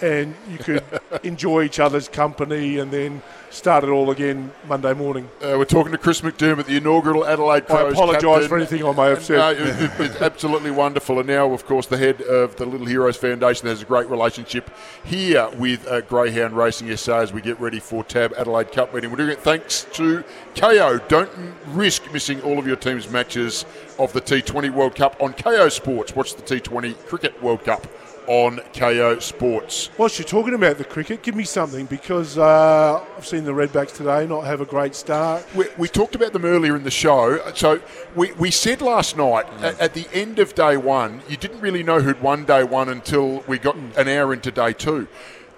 and 0.00 0.34
you 0.50 0.58
could 0.58 0.82
enjoy 1.22 1.62
each 1.64 1.80
other's 1.80 2.08
company, 2.08 2.78
and 2.78 2.90
then 2.90 3.22
start 3.54 3.84
it 3.84 3.88
all 3.88 4.10
again 4.10 4.52
Monday 4.68 4.92
morning. 4.92 5.28
Uh, 5.40 5.54
we're 5.56 5.64
talking 5.64 5.92
to 5.92 5.98
Chris 5.98 6.20
McDermott, 6.20 6.66
the 6.66 6.76
inaugural 6.76 7.24
Adelaide 7.24 7.64
I 7.70 7.88
apologise 7.88 8.46
for 8.48 8.56
anything 8.56 8.84
I 8.84 8.92
may 8.92 9.08
have 9.10 9.22
said. 9.22 9.38
No, 9.38 9.50
it, 9.50 9.90
it's 10.00 10.20
absolutely 10.20 10.72
wonderful. 10.72 11.18
And 11.20 11.28
now, 11.28 11.52
of 11.52 11.64
course, 11.64 11.86
the 11.86 11.96
head 11.96 12.20
of 12.22 12.56
the 12.56 12.66
Little 12.66 12.86
Heroes 12.86 13.16
Foundation 13.16 13.68
has 13.68 13.82
a 13.82 13.84
great 13.84 14.08
relationship 14.08 14.70
here 15.04 15.48
with 15.56 15.86
uh, 15.86 16.00
Greyhound 16.02 16.56
Racing 16.56 16.94
SA 16.96 17.20
as 17.20 17.32
we 17.32 17.40
get 17.40 17.58
ready 17.60 17.78
for 17.80 18.02
TAB 18.02 18.34
Adelaide 18.36 18.72
Cup 18.72 18.92
meeting. 18.92 19.10
We're 19.10 19.16
doing 19.16 19.30
it 19.30 19.40
thanks 19.40 19.86
to 19.92 20.24
Kayo. 20.54 21.06
Don't 21.08 21.30
risk 21.68 22.12
missing 22.12 22.40
all 22.42 22.58
of 22.58 22.66
your 22.66 22.76
team's 22.76 23.08
matches 23.08 23.64
of 23.98 24.12
the 24.12 24.20
T20 24.20 24.70
World 24.70 24.96
Cup 24.96 25.16
on 25.20 25.32
Kayo 25.32 25.70
Sports. 25.70 26.16
Watch 26.16 26.34
the 26.34 26.42
T20 26.42 27.06
Cricket 27.06 27.40
World 27.42 27.64
Cup 27.64 27.86
on 28.26 28.58
Kayo 28.72 29.20
Sports. 29.20 29.90
Whilst 29.98 30.18
you're 30.18 30.28
talking 30.28 30.54
about 30.54 30.78
the 30.78 30.84
cricket, 30.84 31.22
give 31.22 31.34
me 31.34 31.44
something 31.44 31.86
because 31.86 32.38
uh, 32.38 33.04
I've 33.16 33.26
seen 33.26 33.44
the 33.44 33.52
Redbacks 33.52 33.96
today 33.96 34.26
not 34.26 34.44
have 34.44 34.60
a 34.60 34.64
great 34.64 34.94
start. 34.94 35.44
We, 35.54 35.66
we, 35.78 35.88
talked 35.88 36.14
about 36.14 36.32
them 36.32 36.44
earlier 36.44 36.76
in 36.76 36.84
the 36.84 36.90
show. 36.90 37.40
So 37.54 37.80
we, 38.14 38.32
we 38.32 38.50
said 38.50 38.82
last 38.82 39.16
night 39.16 39.46
mm. 39.46 39.62
at, 39.62 39.80
at, 39.80 39.94
the 39.94 40.06
end 40.12 40.38
of 40.38 40.54
day 40.54 40.76
one, 40.76 41.22
you 41.28 41.36
didn't 41.36 41.60
really 41.60 41.82
know 41.82 42.00
who'd 42.00 42.20
won 42.20 42.44
day 42.44 42.64
one 42.64 42.88
until 42.88 43.40
we 43.46 43.58
got 43.58 43.76
mm. 43.76 43.96
an 43.96 44.08
hour 44.08 44.32
into 44.32 44.50
day 44.50 44.72
two. 44.72 45.06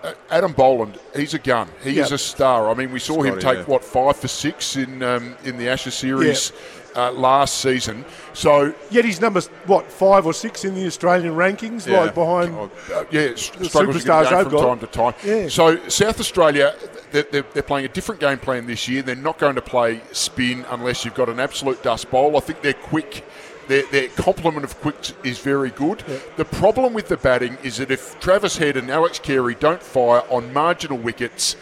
Uh, 0.02 0.12
Adam 0.30 0.52
Boland, 0.52 0.98
he's 1.14 1.34
a 1.34 1.38
gun. 1.38 1.68
He 1.82 1.92
yep. 1.92 2.06
is 2.06 2.12
a 2.12 2.18
star. 2.18 2.70
I 2.70 2.74
mean, 2.74 2.92
we 2.92 2.98
saw 2.98 3.14
Scotty, 3.14 3.28
him 3.30 3.38
take 3.38 3.58
yeah. 3.58 3.64
what 3.64 3.82
five 3.82 4.16
for 4.16 4.28
six 4.28 4.76
in 4.76 5.02
um, 5.02 5.36
in 5.44 5.56
the 5.56 5.68
Ashes 5.68 5.94
series. 5.94 6.50
Yep 6.50 6.82
uh, 6.96 7.12
last 7.12 7.58
season. 7.58 8.04
So 8.32 8.74
Yet 8.90 9.04
he's 9.04 9.20
number 9.20 9.40
what 9.66 9.90
five 9.90 10.26
or 10.26 10.32
six 10.32 10.64
in 10.64 10.74
the 10.74 10.86
Australian 10.86 11.34
rankings, 11.34 11.86
Yeah. 11.86 12.00
like 12.00 12.14
behind. 12.14 12.54
uh, 12.56 12.68
yeah, 13.10 13.28
superstars 13.30 14.30
they've 14.30 14.42
from 14.42 14.52
got. 14.52 14.66
time 14.66 14.78
to 14.80 14.86
time. 14.86 15.14
Yeah. 15.24 15.48
So 15.48 15.88
South 15.88 16.18
Australia, 16.20 16.74
they're, 17.12 17.24
they're, 17.30 17.44
they're 17.52 17.62
playing 17.62 17.86
a 17.86 17.88
different 17.90 18.20
game 18.20 18.38
plan 18.38 18.66
this 18.66 18.88
year. 18.88 19.02
They're 19.02 19.14
not 19.14 19.38
going 19.38 19.54
to 19.56 19.62
play 19.62 20.00
spin 20.12 20.64
unless 20.70 21.04
you've 21.04 21.14
got 21.14 21.28
an 21.28 21.40
absolute 21.40 21.82
dust 21.82 22.10
bowl. 22.10 22.36
I 22.36 22.40
think 22.40 22.62
they're 22.62 22.72
quick. 22.74 23.24
Their, 23.68 23.82
their 23.90 24.08
complement 24.10 24.62
of 24.64 24.78
quick 24.80 24.94
is 25.24 25.40
very 25.40 25.70
good. 25.70 26.04
The 26.36 26.44
problem 26.44 26.94
with 26.94 27.08
the 27.08 27.16
batting 27.16 27.58
is 27.64 27.78
that 27.78 27.90
if 27.90 28.18
Travis 28.20 28.56
Head 28.58 28.76
and 28.76 28.88
Alex 28.90 29.18
Carey 29.18 29.56
don't 29.56 29.82
fire 29.82 30.22
on 30.30 30.52
marginal 30.52 30.98
wickets, 30.98 31.56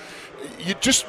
you 0.59 0.75
just 0.81 1.07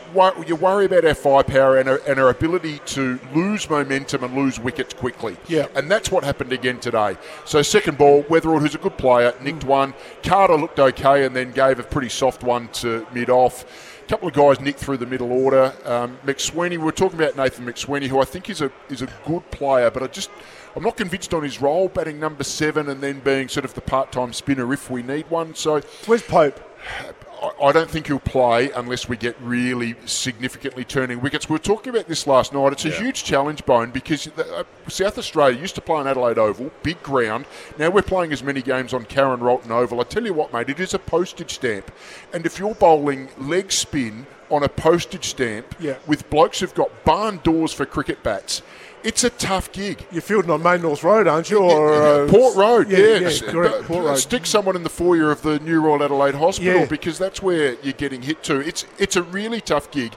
you 0.47 0.55
worry 0.55 0.85
about 0.85 1.05
our 1.05 1.13
firepower 1.13 1.77
and 1.77 1.89
our, 1.89 2.01
and 2.07 2.19
our 2.19 2.29
ability 2.29 2.79
to 2.85 3.19
lose 3.33 3.69
momentum 3.69 4.23
and 4.23 4.35
lose 4.35 4.59
wickets 4.59 4.93
quickly. 4.93 5.37
Yeah. 5.47 5.67
And 5.75 5.89
that's 5.89 6.11
what 6.11 6.23
happened 6.23 6.53
again 6.53 6.79
today. 6.79 7.17
So 7.45 7.61
second 7.61 7.97
ball, 7.97 8.23
Weatherald, 8.23 8.61
who's 8.61 8.75
a 8.75 8.79
good 8.79 8.97
player, 8.97 9.33
nicked 9.41 9.63
one. 9.63 9.93
Carter 10.23 10.55
looked 10.55 10.79
okay 10.79 11.25
and 11.25 11.35
then 11.35 11.51
gave 11.51 11.79
a 11.79 11.83
pretty 11.83 12.09
soft 12.09 12.43
one 12.43 12.67
to 12.69 13.05
mid 13.13 13.29
off. 13.29 13.93
A 14.03 14.07
couple 14.07 14.27
of 14.27 14.35
guys 14.35 14.59
nicked 14.59 14.79
through 14.79 14.97
the 14.97 15.05
middle 15.07 15.31
order. 15.31 15.73
Um, 15.83 16.19
McSweeney, 16.25 16.71
we 16.71 16.77
were 16.77 16.91
talking 16.91 17.19
about 17.19 17.35
Nathan 17.35 17.65
McSweeney, 17.65 18.07
who 18.07 18.19
I 18.19 18.25
think 18.25 18.49
is 18.49 18.61
a 18.61 18.71
is 18.89 19.01
a 19.01 19.07
good 19.25 19.49
player, 19.49 19.89
but 19.89 20.03
I 20.03 20.07
just 20.07 20.29
I'm 20.75 20.83
not 20.83 20.97
convinced 20.97 21.33
on 21.33 21.43
his 21.43 21.61
role, 21.61 21.87
batting 21.87 22.19
number 22.19 22.43
seven 22.43 22.89
and 22.89 23.01
then 23.01 23.21
being 23.21 23.47
sort 23.47 23.65
of 23.65 23.73
the 23.73 23.81
part-time 23.81 24.33
spinner 24.33 24.71
if 24.73 24.89
we 24.91 25.01
need 25.01 25.29
one. 25.29 25.55
So 25.55 25.81
Where's 26.05 26.21
Pope? 26.21 26.59
I- 27.61 27.71
don't 27.71 27.89
think 27.89 28.07
he'll 28.07 28.19
play 28.19 28.71
unless 28.71 29.09
we 29.09 29.17
get 29.17 29.35
really 29.41 29.95
significantly 30.05 30.83
turning 30.85 31.19
wickets. 31.21 31.49
We 31.49 31.53
were 31.53 31.59
talking 31.59 31.93
about 31.93 32.07
this 32.07 32.25
last 32.25 32.53
night. 32.53 32.71
It's 32.73 32.85
a 32.85 32.89
huge 32.89 33.23
challenge, 33.23 33.65
Bone, 33.65 33.91
because 33.91 34.27
uh, 34.27 34.63
South 34.87 35.17
Australia 35.17 35.59
used 35.59 35.75
to 35.75 35.81
play 35.81 35.97
on 35.97 36.07
Adelaide 36.07 36.37
Oval, 36.37 36.71
big 36.83 37.01
ground. 37.03 37.45
Now 37.77 37.89
we're 37.89 38.01
playing 38.01 38.31
as 38.31 38.41
many 38.43 38.61
games 38.61 38.93
on 38.93 39.05
Karen 39.05 39.39
Rolton 39.41 39.71
Oval. 39.71 39.99
I 39.99 40.03
tell 40.03 40.23
you 40.25 40.33
what, 40.33 40.53
mate, 40.53 40.69
it 40.69 40.79
is 40.79 40.93
a 40.93 40.99
postage 40.99 41.55
stamp. 41.55 41.91
And 42.33 42.45
if 42.45 42.59
you're 42.59 42.75
bowling 42.75 43.29
leg 43.37 43.71
spin 43.71 44.25
on 44.49 44.63
a 44.63 44.69
postage 44.69 45.25
stamp 45.25 45.75
Yeah. 45.79 45.95
with 46.07 46.29
blokes 46.29 46.59
who've 46.59 46.73
got 46.75 47.03
barn 47.03 47.39
doors 47.43 47.73
for 47.73 47.85
cricket 47.85 48.21
bats, 48.23 48.61
it's 49.05 49.23
a 49.23 49.29
tough 49.29 49.71
gig. 49.71 50.05
You're 50.11 50.21
fielding 50.21 50.51
on 50.51 50.63
Main 50.63 50.81
North 50.81 51.03
Road, 51.03 51.27
aren't 51.27 51.49
you? 51.49 51.59
Or 51.59 51.93
uh, 51.93 52.27
Port 52.27 52.55
Road, 52.55 52.89
yeah, 52.89 52.97
yeah. 52.97 53.29
yeah, 53.29 53.51
correct, 53.51 53.83
Port 53.85 54.03
Road. 54.05 54.17
Stick 54.17 54.45
someone 54.45 54.75
in 54.75 54.83
the 54.83 54.89
foyer 54.89 55.31
of 55.31 55.41
the 55.43 55.59
New 55.59 55.79
Royal 55.79 56.03
Adelaide 56.03 56.35
Hospital 56.35 56.81
Yeah. 56.81 56.85
because 56.85 57.17
that's 57.17 57.41
where 57.41 57.75
you're 57.83 57.93
getting 57.93 58.23
hit 58.23 58.43
to. 58.43 58.59
It's 58.59 58.85
it's 58.97 59.15
a 59.15 59.23
really 59.23 59.61
tough 59.61 59.91
gig. 59.91 60.13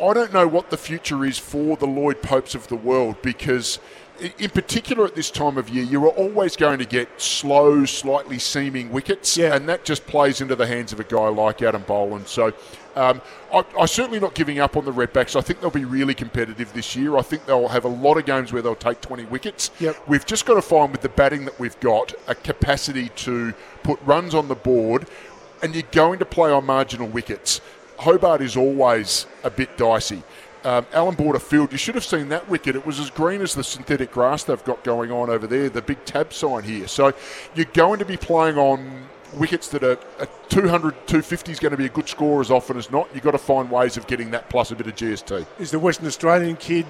I 0.00 0.12
don't 0.12 0.32
know 0.32 0.46
what 0.46 0.70
the 0.70 0.76
future 0.76 1.24
is 1.24 1.38
for 1.38 1.76
the 1.76 1.86
Lloyd 1.86 2.22
Popes 2.22 2.54
of 2.54 2.68
the 2.68 2.76
world 2.76 3.16
because. 3.22 3.78
In 4.38 4.50
particular, 4.50 5.04
at 5.04 5.14
this 5.14 5.30
time 5.30 5.56
of 5.58 5.68
year, 5.68 5.84
you 5.84 6.04
are 6.04 6.10
always 6.10 6.56
going 6.56 6.80
to 6.80 6.84
get 6.84 7.20
slow, 7.20 7.84
slightly 7.84 8.38
seaming 8.38 8.90
wickets, 8.90 9.36
Yeah. 9.36 9.54
and 9.54 9.68
that 9.68 9.84
just 9.84 10.06
plays 10.06 10.40
into 10.40 10.56
the 10.56 10.66
hands 10.66 10.92
of 10.92 10.98
a 10.98 11.04
guy 11.04 11.28
like 11.28 11.62
Adam 11.62 11.82
Boland. 11.86 12.26
So, 12.26 12.52
um, 12.96 13.20
I, 13.54 13.64
I'm 13.78 13.86
certainly 13.86 14.18
not 14.18 14.34
giving 14.34 14.58
up 14.58 14.76
on 14.76 14.84
the 14.84 14.92
Redbacks. 14.92 15.36
I 15.36 15.40
think 15.40 15.60
they'll 15.60 15.70
be 15.70 15.84
really 15.84 16.14
competitive 16.14 16.72
this 16.72 16.96
year. 16.96 17.16
I 17.16 17.22
think 17.22 17.46
they'll 17.46 17.68
have 17.68 17.84
a 17.84 17.88
lot 17.88 18.18
of 18.18 18.26
games 18.26 18.52
where 18.52 18.60
they'll 18.60 18.74
take 18.74 19.00
20 19.00 19.26
wickets. 19.26 19.70
Yep. 19.78 19.96
We've 20.08 20.26
just 20.26 20.46
got 20.46 20.54
to 20.54 20.62
find 20.62 20.90
with 20.90 21.02
the 21.02 21.08
batting 21.10 21.44
that 21.44 21.58
we've 21.60 21.78
got 21.78 22.12
a 22.26 22.34
capacity 22.34 23.10
to 23.10 23.54
put 23.84 24.00
runs 24.02 24.34
on 24.34 24.48
the 24.48 24.56
board, 24.56 25.06
and 25.62 25.74
you're 25.74 25.84
going 25.92 26.18
to 26.18 26.24
play 26.24 26.50
on 26.50 26.66
marginal 26.66 27.06
wickets. 27.06 27.60
Hobart 27.98 28.42
is 28.42 28.56
always 28.56 29.26
a 29.44 29.50
bit 29.50 29.76
dicey. 29.76 30.22
Um, 30.64 30.86
Allan 30.92 31.14
Border 31.14 31.38
Field, 31.38 31.70
you 31.72 31.78
should 31.78 31.94
have 31.94 32.04
seen 32.04 32.28
that 32.30 32.48
wicket. 32.48 32.74
It 32.74 32.84
was 32.84 32.98
as 32.98 33.10
green 33.10 33.40
as 33.40 33.54
the 33.54 33.62
synthetic 33.62 34.10
grass 34.10 34.44
they've 34.44 34.64
got 34.64 34.82
going 34.82 35.12
on 35.12 35.30
over 35.30 35.46
there, 35.46 35.68
the 35.68 35.82
big 35.82 36.04
tab 36.04 36.32
sign 36.32 36.64
here. 36.64 36.88
So 36.88 37.12
you're 37.54 37.66
going 37.66 38.00
to 38.00 38.04
be 38.04 38.16
playing 38.16 38.58
on 38.58 39.08
wickets 39.34 39.68
that 39.68 39.82
are 39.84 39.98
a 40.18 40.28
200, 40.48 40.92
250 41.06 41.52
is 41.52 41.60
going 41.60 41.70
to 41.70 41.76
be 41.76 41.86
a 41.86 41.90
good 41.90 42.08
score 42.08 42.40
as 42.40 42.50
often 42.50 42.76
as 42.76 42.90
not. 42.90 43.08
You've 43.14 43.24
got 43.24 43.32
to 43.32 43.38
find 43.38 43.70
ways 43.70 43.96
of 43.96 44.06
getting 44.06 44.30
that 44.32 44.48
plus 44.48 44.70
a 44.70 44.76
bit 44.76 44.86
of 44.86 44.96
GST. 44.96 45.46
Is 45.58 45.70
the 45.70 45.78
Western 45.78 46.06
Australian 46.06 46.56
kid 46.56 46.86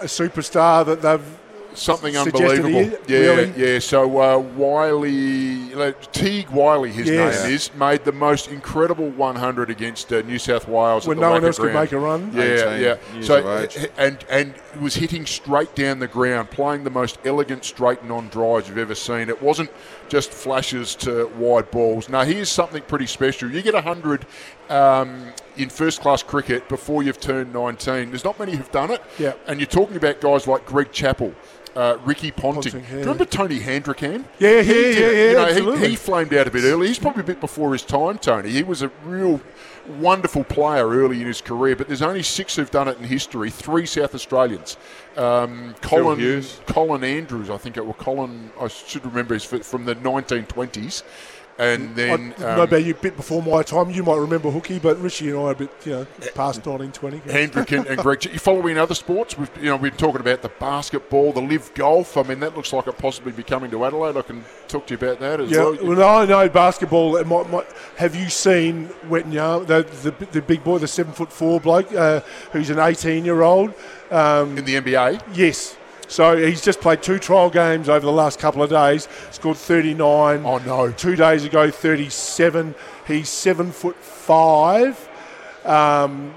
a 0.00 0.06
superstar 0.06 0.84
that 0.84 1.02
they've 1.02 1.38
Something 1.74 2.16
unbelievable. 2.16 2.98
Yeah, 3.06 3.18
really? 3.18 3.52
yeah. 3.56 3.78
So 3.78 4.20
uh, 4.20 4.38
Wyllie, 4.38 5.74
like, 5.74 6.12
Teague 6.12 6.50
Wyllie, 6.50 6.92
his 6.92 7.08
Yes. 7.08 7.44
name 7.44 7.52
is, 7.54 7.74
made 7.74 8.04
the 8.04 8.12
most 8.12 8.48
incredible 8.48 9.08
100 9.10 9.70
against 9.70 10.12
uh, 10.12 10.22
New 10.22 10.38
South 10.38 10.68
Wales 10.68 11.06
when 11.06 11.18
at 11.18 11.20
the 11.20 11.26
no 11.26 11.32
one 11.32 11.42
WACA 11.42 11.46
else 11.46 11.58
could 11.58 11.74
make 11.74 11.92
a 11.92 11.98
run? 11.98 12.30
Yeah, 12.34 12.76
yeah. 12.76 12.96
So 13.20 13.68
and 13.96 14.24
and 14.28 14.54
was 14.80 14.94
hitting 14.94 15.26
straight 15.26 15.74
down 15.74 15.98
the 15.98 16.08
ground, 16.08 16.50
playing 16.50 16.84
the 16.84 16.90
most 16.90 17.18
elegant 17.24 17.64
straight 17.64 18.04
non 18.04 18.28
drives 18.28 18.68
you've 18.68 18.78
ever 18.78 18.94
seen. 18.94 19.28
It 19.28 19.40
wasn't 19.42 19.70
just 20.08 20.30
flashes 20.30 20.94
to 20.96 21.26
wide 21.36 21.70
balls. 21.70 22.08
Now 22.08 22.22
here's 22.24 22.50
something 22.50 22.82
pretty 22.82 23.06
special. 23.06 23.50
You 23.50 23.62
get 23.62 23.74
100 23.74 24.26
um, 24.68 25.32
in 25.56 25.68
first 25.68 26.00
class 26.00 26.22
cricket 26.22 26.68
before 26.68 27.02
you've 27.02 27.20
turned 27.20 27.52
19. 27.52 28.10
There's 28.10 28.24
not 28.24 28.38
many 28.38 28.56
who've 28.56 28.72
done 28.72 28.90
it. 28.90 29.02
Yeah. 29.18 29.34
And 29.46 29.60
you're 29.60 29.66
talking 29.66 29.96
about 29.96 30.20
guys 30.20 30.46
like 30.46 30.66
Greg 30.66 30.92
Chappell. 30.92 31.34
Uh, 31.74 31.96
Ricky 32.04 32.30
Ponting. 32.30 32.72
Ponting, 32.72 32.80
Do 32.80 32.86
yeah. 32.86 32.92
you 32.92 32.98
remember 33.00 33.24
Tony 33.24 33.58
Handrickham? 33.60 34.24
Yeah, 34.38 34.60
He 34.62 34.68
yeah, 34.68 34.74
did 34.74 34.98
yeah, 34.98 35.10
yeah, 35.10 35.28
You 35.28 35.32
know, 35.36 35.44
absolutely. 35.46 35.80
he, 35.80 35.88
he 35.88 35.96
flamed 35.96 36.34
out 36.34 36.46
a 36.46 36.50
bit 36.50 36.64
early. 36.64 36.88
He's 36.88 36.98
probably 36.98 37.22
a 37.22 37.26
bit 37.26 37.40
before 37.40 37.72
his 37.72 37.82
time, 37.82 38.18
Tony. 38.18 38.50
He 38.50 38.62
was 38.62 38.82
a 38.82 38.88
real 39.04 39.40
wonderful 39.86 40.44
player 40.44 40.88
early 40.88 41.20
in 41.20 41.26
his 41.26 41.40
career, 41.40 41.74
but 41.74 41.88
there's 41.88 42.02
only 42.02 42.22
six 42.22 42.56
who've 42.56 42.70
done 42.70 42.88
it 42.88 42.98
in 42.98 43.04
history. 43.04 43.50
Three 43.50 43.86
South 43.86 44.14
Australians. 44.14 44.76
Um, 45.16 45.74
Colin 45.80 46.18
Hughes. 46.18 46.60
Colin 46.66 47.02
Andrews, 47.04 47.50
I 47.50 47.56
think 47.56 47.76
it 47.76 47.84
was 47.84 47.96
Colin. 47.98 48.50
I 48.60 48.68
should 48.68 49.04
remember 49.04 49.34
his 49.34 49.44
from 49.44 49.84
the 49.84 49.94
1920s, 49.96 51.02
and 51.62 51.94
then 51.96 52.34
I 52.38 52.40
know 52.40 52.52
um, 52.54 52.60
about 52.60 52.84
you 52.84 52.92
a 52.92 52.96
bit 52.96 53.16
before 53.16 53.42
my 53.42 53.62
time. 53.62 53.90
You 53.90 54.02
might 54.02 54.16
remember 54.18 54.50
hooky, 54.50 54.78
but 54.78 54.98
Richie 55.00 55.30
and 55.30 55.38
I 55.38 55.42
are 55.42 55.50
a 55.52 55.54
bit, 55.54 55.70
you 55.84 55.92
know, 55.92 56.04
past 56.34 56.64
1920. 56.66 57.18
Hendrick 57.32 57.72
and, 57.72 57.86
and 57.86 57.98
Greg. 58.00 58.24
You 58.24 58.38
following 58.38 58.78
other 58.78 58.94
sports? 58.94 59.36
We've 59.38 59.50
you 59.58 59.64
know 59.70 59.78
been 59.78 59.92
talking 59.96 60.20
about 60.20 60.42
the 60.42 60.48
basketball, 60.48 61.32
the 61.32 61.40
live 61.40 61.72
golf. 61.74 62.16
I 62.16 62.22
mean 62.22 62.40
that 62.40 62.56
looks 62.56 62.72
like 62.72 62.86
it 62.86 62.98
possibly 62.98 63.32
be 63.32 63.42
coming 63.42 63.70
to 63.70 63.84
Adelaide. 63.84 64.16
I 64.16 64.22
can 64.22 64.44
talk 64.68 64.86
to 64.88 64.94
you 64.94 64.98
about 64.98 65.20
that 65.20 65.40
as 65.40 65.50
Yeah, 65.50 65.64
well. 65.64 65.78
well, 65.96 66.18
I 66.20 66.24
know 66.24 66.48
basketball. 66.48 67.22
might- 67.24 67.50
might- 67.50 67.66
have 67.96 68.14
you 68.16 68.28
seen 68.28 68.88
Wetnyar, 69.08 69.66
the, 69.66 69.82
the 70.10 70.26
the 70.32 70.42
big 70.42 70.64
boy, 70.64 70.78
the 70.78 70.88
seven 70.88 71.12
foot 71.12 71.32
four 71.32 71.60
bloke, 71.60 71.92
uh, 71.94 72.20
who's 72.52 72.70
an 72.70 72.78
18 72.78 73.24
year 73.24 73.42
old? 73.42 73.72
Um, 74.10 74.58
in 74.58 74.64
the 74.64 74.74
NBA. 74.74 75.22
yes. 75.34 75.76
So 76.12 76.36
he's 76.36 76.60
just 76.60 76.82
played 76.82 77.02
two 77.02 77.18
trial 77.18 77.48
games 77.48 77.88
over 77.88 78.04
the 78.04 78.12
last 78.12 78.38
couple 78.38 78.62
of 78.62 78.68
days. 78.68 79.08
Scored 79.30 79.56
39. 79.56 80.44
Oh 80.44 80.58
no! 80.58 80.92
Two 80.92 81.16
days 81.16 81.46
ago, 81.46 81.70
37. 81.70 82.74
He's 83.06 83.30
seven 83.30 83.72
foot 83.72 83.96
five. 83.96 85.08
Um, 85.64 86.34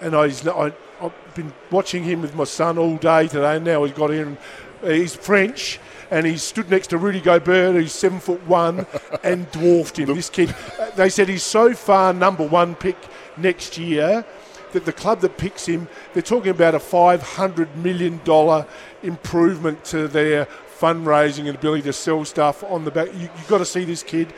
and 0.00 0.16
I, 0.16 0.32
I, 0.48 0.72
I've 1.02 1.34
been 1.34 1.52
watching 1.70 2.04
him 2.04 2.22
with 2.22 2.34
my 2.34 2.44
son 2.44 2.78
all 2.78 2.96
day 2.96 3.28
today. 3.28 3.56
And 3.56 3.66
now 3.66 3.84
he's 3.84 3.92
got 3.94 4.12
in. 4.12 4.38
He's 4.82 5.14
French, 5.14 5.78
and 6.10 6.24
he 6.24 6.38
stood 6.38 6.70
next 6.70 6.86
to 6.86 6.96
Rudy 6.96 7.20
Gobert, 7.20 7.74
who's 7.74 7.92
seven 7.92 8.18
foot 8.18 8.42
one, 8.46 8.86
and 9.22 9.50
dwarfed 9.52 9.98
him. 9.98 10.06
This 10.14 10.30
kid, 10.30 10.54
they 10.96 11.10
said 11.10 11.28
he's 11.28 11.42
so 11.42 11.74
far 11.74 12.14
number 12.14 12.48
one 12.48 12.74
pick 12.74 12.96
next 13.36 13.76
year 13.76 14.24
that 14.72 14.84
the 14.84 14.92
club 14.92 15.20
that 15.20 15.36
picks 15.38 15.66
him, 15.66 15.88
they're 16.12 16.22
talking 16.22 16.50
about 16.50 16.74
a 16.74 16.80
five 16.80 17.22
hundred 17.22 17.76
million 17.76 18.20
dollar 18.24 18.66
improvement 19.02 19.84
to 19.86 20.08
their 20.08 20.46
fundraising 20.78 21.46
and 21.46 21.54
ability 21.56 21.82
to 21.82 21.92
sell 21.92 22.24
stuff 22.24 22.64
on 22.64 22.84
the 22.84 22.90
back. 22.90 23.08
You, 23.14 23.20
you've 23.36 23.48
got 23.48 23.58
to 23.58 23.64
see 23.64 23.84
this 23.84 24.02
kid. 24.02 24.32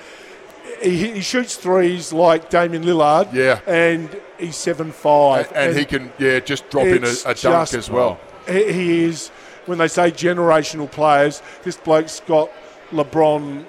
He, 0.83 1.12
he 1.12 1.21
shoots 1.21 1.57
threes 1.57 2.12
like 2.12 2.50
Damian 2.50 2.85
Lillard, 2.85 3.33
Yeah. 3.33 3.61
and 3.67 4.09
he's 4.38 4.57
seven 4.57 4.93
five, 4.93 5.49
And, 5.53 5.71
and 5.71 5.79
he 5.79 5.85
can 5.85 6.12
yeah 6.19 6.41
just 6.41 6.69
drop 6.71 6.87
in 6.87 7.05
a, 7.05 7.14
a 7.26 7.35
dunk 7.35 7.75
as 7.75 7.88
well. 7.91 8.19
he, 8.47 8.73
he 8.73 9.05
is 9.05 9.29
when 9.67 9.79
they 9.79 9.88
say 9.88 10.11
generational 10.11 10.91
players. 10.91 11.43
This 11.62 11.76
bloke's 11.76 12.21
got 12.21 12.50
LeBron. 12.91 13.64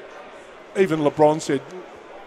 Even 0.78 1.00
LeBron 1.02 1.40
said, 1.42 1.62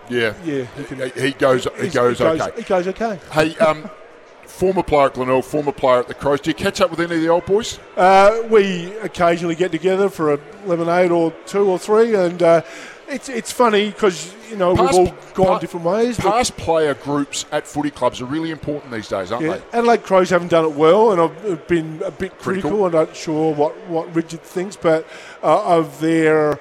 Yeah, 0.08 0.32
"Yeah, 0.44 0.64
he 0.76 0.84
can." 0.84 1.10
he, 1.10 1.20
he 1.20 1.32
goes 1.32 1.66
he 1.80 1.88
goes 1.88 2.20
okay. 2.20 2.50
He 2.56 2.62
goes 2.62 2.88
okay. 2.88 3.18
Hey, 3.32 3.56
um, 3.58 3.90
former 4.48 4.82
player 4.82 5.06
at 5.06 5.14
Glenelg, 5.14 5.44
former 5.44 5.72
player 5.72 6.00
at 6.00 6.08
the 6.08 6.14
Crows. 6.14 6.40
Do 6.40 6.50
you 6.50 6.54
catch 6.54 6.80
up 6.80 6.90
with 6.90 7.00
any 7.00 7.14
of 7.16 7.20
the 7.20 7.28
old 7.28 7.46
boys? 7.46 7.78
Uh, 7.96 8.42
we 8.50 8.92
occasionally 8.98 9.54
get 9.54 9.70
together 9.70 10.08
for 10.08 10.34
a 10.34 10.40
lemonade 10.66 11.10
or 11.10 11.30
two 11.46 11.68
or 11.68 11.78
three, 11.78 12.14
and 12.14 12.42
uh, 12.42 12.62
it's 13.08 13.28
it's 13.28 13.52
funny 13.52 13.90
because 13.90 14.34
you 14.50 14.56
know 14.56 14.74
Past- 14.74 14.98
we've 14.98 15.08
all 15.08 15.14
gone 15.34 15.46
pa- 15.46 15.58
different 15.58 15.86
ways. 15.86 16.16
Past 16.18 16.56
player 16.56 16.94
groups 16.94 17.44
at 17.52 17.66
footy 17.66 17.90
clubs 17.90 18.20
are 18.20 18.24
really 18.26 18.50
important 18.50 18.92
these 18.92 19.08
days, 19.08 19.30
aren't 19.30 19.44
Yeah, 19.44 19.58
they? 19.72 19.78
Adelaide 19.78 20.02
Crows 20.02 20.30
haven't 20.30 20.48
done 20.48 20.64
it 20.64 20.72
well, 20.72 21.12
and 21.12 21.20
I've 21.20 21.50
I've 21.52 21.66
been 21.68 22.02
a 22.04 22.10
bit 22.10 22.38
critical. 22.38 22.70
Critical. 22.70 22.84
I'm 22.86 22.92
not 22.92 23.14
sure 23.16 23.54
what, 23.54 23.76
what 23.88 24.14
Richard 24.14 24.42
thinks, 24.42 24.76
but 24.76 25.06
uh, 25.42 25.78
of 25.78 26.00
their 26.00 26.58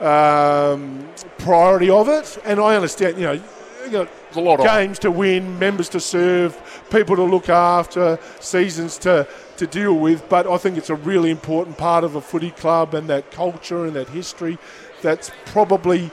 um, 0.00 1.08
priority 1.38 1.90
of 1.90 2.08
it. 2.08 2.38
And 2.44 2.60
I 2.60 2.76
understand, 2.76 3.16
you 3.16 3.24
know, 3.24 3.40
you 3.84 3.90
got 3.90 4.08
a 4.34 4.40
lot 4.40 4.60
of 4.60 4.66
games 4.66 4.98
to 5.00 5.10
win, 5.10 5.58
members 5.58 5.88
to 5.90 6.00
serve, 6.00 6.84
people 6.90 7.16
to 7.16 7.22
look 7.22 7.48
after, 7.48 8.18
seasons 8.40 8.98
to 8.98 9.26
to 9.58 9.66
deal 9.66 9.94
with. 9.94 10.28
But 10.28 10.46
I 10.46 10.56
think 10.56 10.78
it's 10.78 10.90
a 10.90 10.94
really 10.94 11.30
important 11.30 11.76
part 11.76 12.04
of 12.04 12.14
a 12.14 12.20
footy 12.20 12.50
club 12.50 12.94
and 12.94 13.08
that 13.08 13.30
culture 13.30 13.84
and 13.84 13.94
that 13.94 14.08
history 14.08 14.58
that's 15.02 15.30
probably 15.46 16.10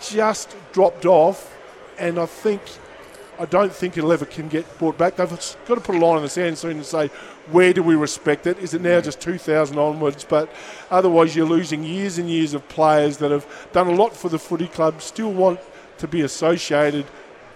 just 0.00 0.54
dropped 0.72 1.06
off. 1.06 1.56
And 1.98 2.18
I 2.18 2.26
think 2.26 2.60
I 3.38 3.46
don't 3.46 3.72
think 3.72 3.96
it'll 3.96 4.12
ever 4.12 4.26
can 4.26 4.48
get 4.48 4.78
brought 4.78 4.98
back. 4.98 5.16
They've 5.16 5.28
got 5.28 5.56
to 5.66 5.80
put 5.80 5.94
a 5.94 5.98
line 5.98 6.18
in 6.18 6.22
the 6.22 6.28
sand 6.28 6.58
soon 6.58 6.72
and 6.72 6.86
say, 6.86 7.08
where 7.50 7.72
do 7.72 7.82
we 7.82 7.96
respect 7.96 8.46
it? 8.46 8.58
Is 8.58 8.74
it 8.74 8.82
now 8.82 9.00
just 9.00 9.20
2000 9.20 9.78
onwards? 9.78 10.24
But 10.24 10.52
otherwise, 10.90 11.34
you're 11.34 11.46
losing 11.46 11.82
years 11.82 12.18
and 12.18 12.28
years 12.28 12.54
of 12.54 12.68
players 12.68 13.16
that 13.18 13.30
have 13.30 13.46
done 13.72 13.88
a 13.88 13.94
lot 13.94 14.14
for 14.14 14.28
the 14.28 14.38
footy 14.38 14.68
club, 14.68 15.02
still 15.02 15.32
want 15.32 15.58
to 16.02 16.08
be 16.08 16.22
associated 16.22 17.06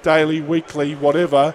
daily, 0.03 0.41
weekly, 0.41 0.95
whatever, 0.95 1.53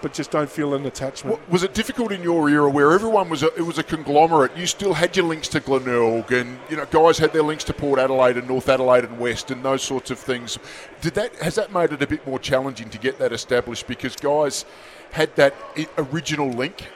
but 0.00 0.12
just 0.12 0.30
don't 0.30 0.48
feel 0.48 0.74
an 0.74 0.86
attachment. 0.86 1.40
Was 1.50 1.64
it 1.64 1.74
difficult 1.74 2.12
in 2.12 2.22
your 2.22 2.48
era 2.48 2.70
where 2.70 2.92
everyone 2.92 3.28
was 3.28 3.42
a, 3.42 3.52
it 3.56 3.62
was 3.62 3.78
a 3.78 3.82
conglomerate? 3.82 4.56
You 4.56 4.68
still 4.68 4.94
had 4.94 5.16
your 5.16 5.26
links 5.26 5.48
to 5.48 5.60
Glenelg, 5.60 6.30
and 6.30 6.56
you 6.70 6.76
know 6.76 6.86
guys 6.86 7.18
had 7.18 7.32
their 7.32 7.42
links 7.42 7.64
to 7.64 7.74
Port 7.74 7.98
Adelaide 7.98 8.36
and 8.36 8.46
North 8.46 8.68
Adelaide 8.68 9.04
and 9.04 9.18
West, 9.18 9.50
and 9.50 9.64
those 9.64 9.82
sorts 9.82 10.12
of 10.12 10.20
things. 10.20 10.56
Did 11.00 11.14
that 11.14 11.34
has 11.36 11.56
that 11.56 11.72
made 11.72 11.92
it 11.92 12.00
a 12.00 12.06
bit 12.06 12.24
more 12.24 12.38
challenging 12.38 12.88
to 12.90 12.98
get 12.98 13.18
that 13.18 13.32
established 13.32 13.88
because 13.88 14.14
guys 14.14 14.64
had 15.10 15.34
that 15.34 15.52
original 15.98 16.48
link? 16.48 16.86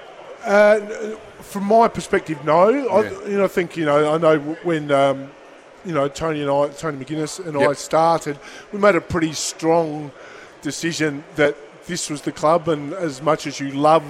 Uh, 0.45 0.79
from 1.41 1.64
my 1.64 1.88
perspective, 1.88 2.43
no. 2.45 2.69
Yeah. 2.69 2.85
I, 2.85 3.29
you 3.29 3.38
know, 3.38 3.45
I 3.45 3.49
think 3.49 3.76
you 3.76 3.85
know. 3.85 4.14
I 4.14 4.19
know 4.19 4.38
when. 4.62 4.93
Um, 4.93 5.31
you 5.85 5.93
know, 5.93 6.09
Tony 6.09 6.41
and 6.41 6.50
I, 6.50 6.69
Tony 6.69 7.05
McGuinness 7.05 7.45
and 7.45 7.59
yep. 7.59 7.71
I 7.71 7.73
started, 7.75 8.38
we 8.73 8.79
made 8.79 8.95
a 8.95 9.00
pretty 9.00 9.33
strong 9.33 10.11
decision 10.62 11.25
that 11.37 11.57
this 11.87 12.09
was 12.09 12.23
the 12.23 12.33
club, 12.33 12.69
and 12.69 12.93
as 12.95 13.21
much 13.21 13.47
as 13.47 13.61
you 13.61 13.71
love 13.71 14.03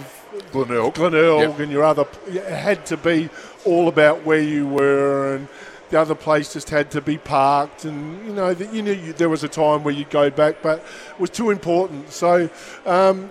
Glenelg, 0.53 0.95
Glenelg 0.95 1.51
yep. 1.51 1.59
and 1.59 1.73
your 1.73 1.83
other, 1.83 2.07
it 2.29 2.45
had 2.45 2.87
to 2.87 2.97
be 2.97 3.29
all 3.65 3.89
about 3.89 4.25
where 4.25 4.41
you 4.41 4.67
were, 4.67 5.35
and 5.35 5.49
the 5.91 6.01
other 6.01 6.15
place 6.15 6.53
just 6.53 6.71
had 6.71 6.91
to 6.93 7.01
be 7.01 7.19
parked. 7.19 7.85
And 7.85 8.25
you 8.27 8.33
know, 8.33 8.51
you 8.51 8.83
knew 8.83 8.93
you, 8.93 9.13
there 9.13 9.29
was 9.29 9.43
a 9.43 9.49
time 9.49 9.83
where 9.83 9.93
you'd 9.93 10.11
go 10.11 10.31
back, 10.31 10.63
but 10.63 10.79
it 10.79 11.21
was 11.21 11.31
too 11.31 11.51
important. 11.51 12.13
So 12.13 12.49
um, 12.87 13.31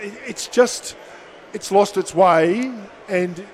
it, 0.00 0.12
it's 0.26 0.48
just 0.48 0.96
it's 1.52 1.70
lost 1.70 1.96
its 1.96 2.14
way, 2.14 2.72
and 3.08 3.44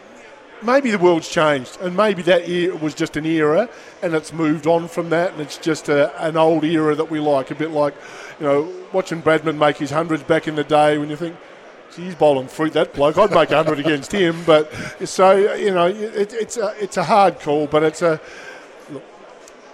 maybe 0.63 0.91
the 0.91 0.99
world's 0.99 1.29
changed, 1.29 1.79
and 1.81 1.97
maybe 1.97 2.23
that 2.23 2.49
era 2.49 2.77
was 2.77 2.95
just 2.95 3.17
an 3.17 3.27
era, 3.27 3.69
and 4.03 4.15
it's 4.15 4.33
moved 4.33 4.67
on 4.67 4.89
from 4.89 5.11
that, 5.11 5.33
and 5.33 5.41
it's 5.41 5.59
just 5.59 5.89
a, 5.89 6.19
an 6.23 6.37
old 6.37 6.65
era 6.65 6.95
that 6.95 7.11
we 7.11 7.21
like, 7.21 7.51
a 7.51 7.55
bit 7.55 7.71
like, 7.71 7.95
you 8.41 8.47
know, 8.47 8.73
watching 8.93 9.23
Bradman 9.23 9.59
make 9.59 9.77
his 9.77 9.91
hundreds 9.91 10.23
back 10.23 10.49
in 10.49 10.55
the 10.55 10.65
day 10.65 10.99
when 10.99 11.11
you 11.11 11.17
think, 11.17 11.37
he's 11.95 12.15
bowling 12.15 12.49
fruit, 12.49 12.73
that 12.75 12.93
bloke. 12.93 13.17
I'd 13.17 13.31
make 13.31 13.51
100 13.51 13.79
against 13.79 14.13
him. 14.13 14.37
But 14.45 14.71
so, 15.09 15.55
you 15.55 15.73
know, 15.73 15.87
it, 15.87 16.33
it's, 16.33 16.57
a, 16.57 16.75
it's 16.79 16.97
a 16.97 17.05
hard 17.05 17.41
call, 17.41 17.67
but 17.67 17.83
it's 17.83 18.03
a. 18.03 18.21
Look, 18.91 19.03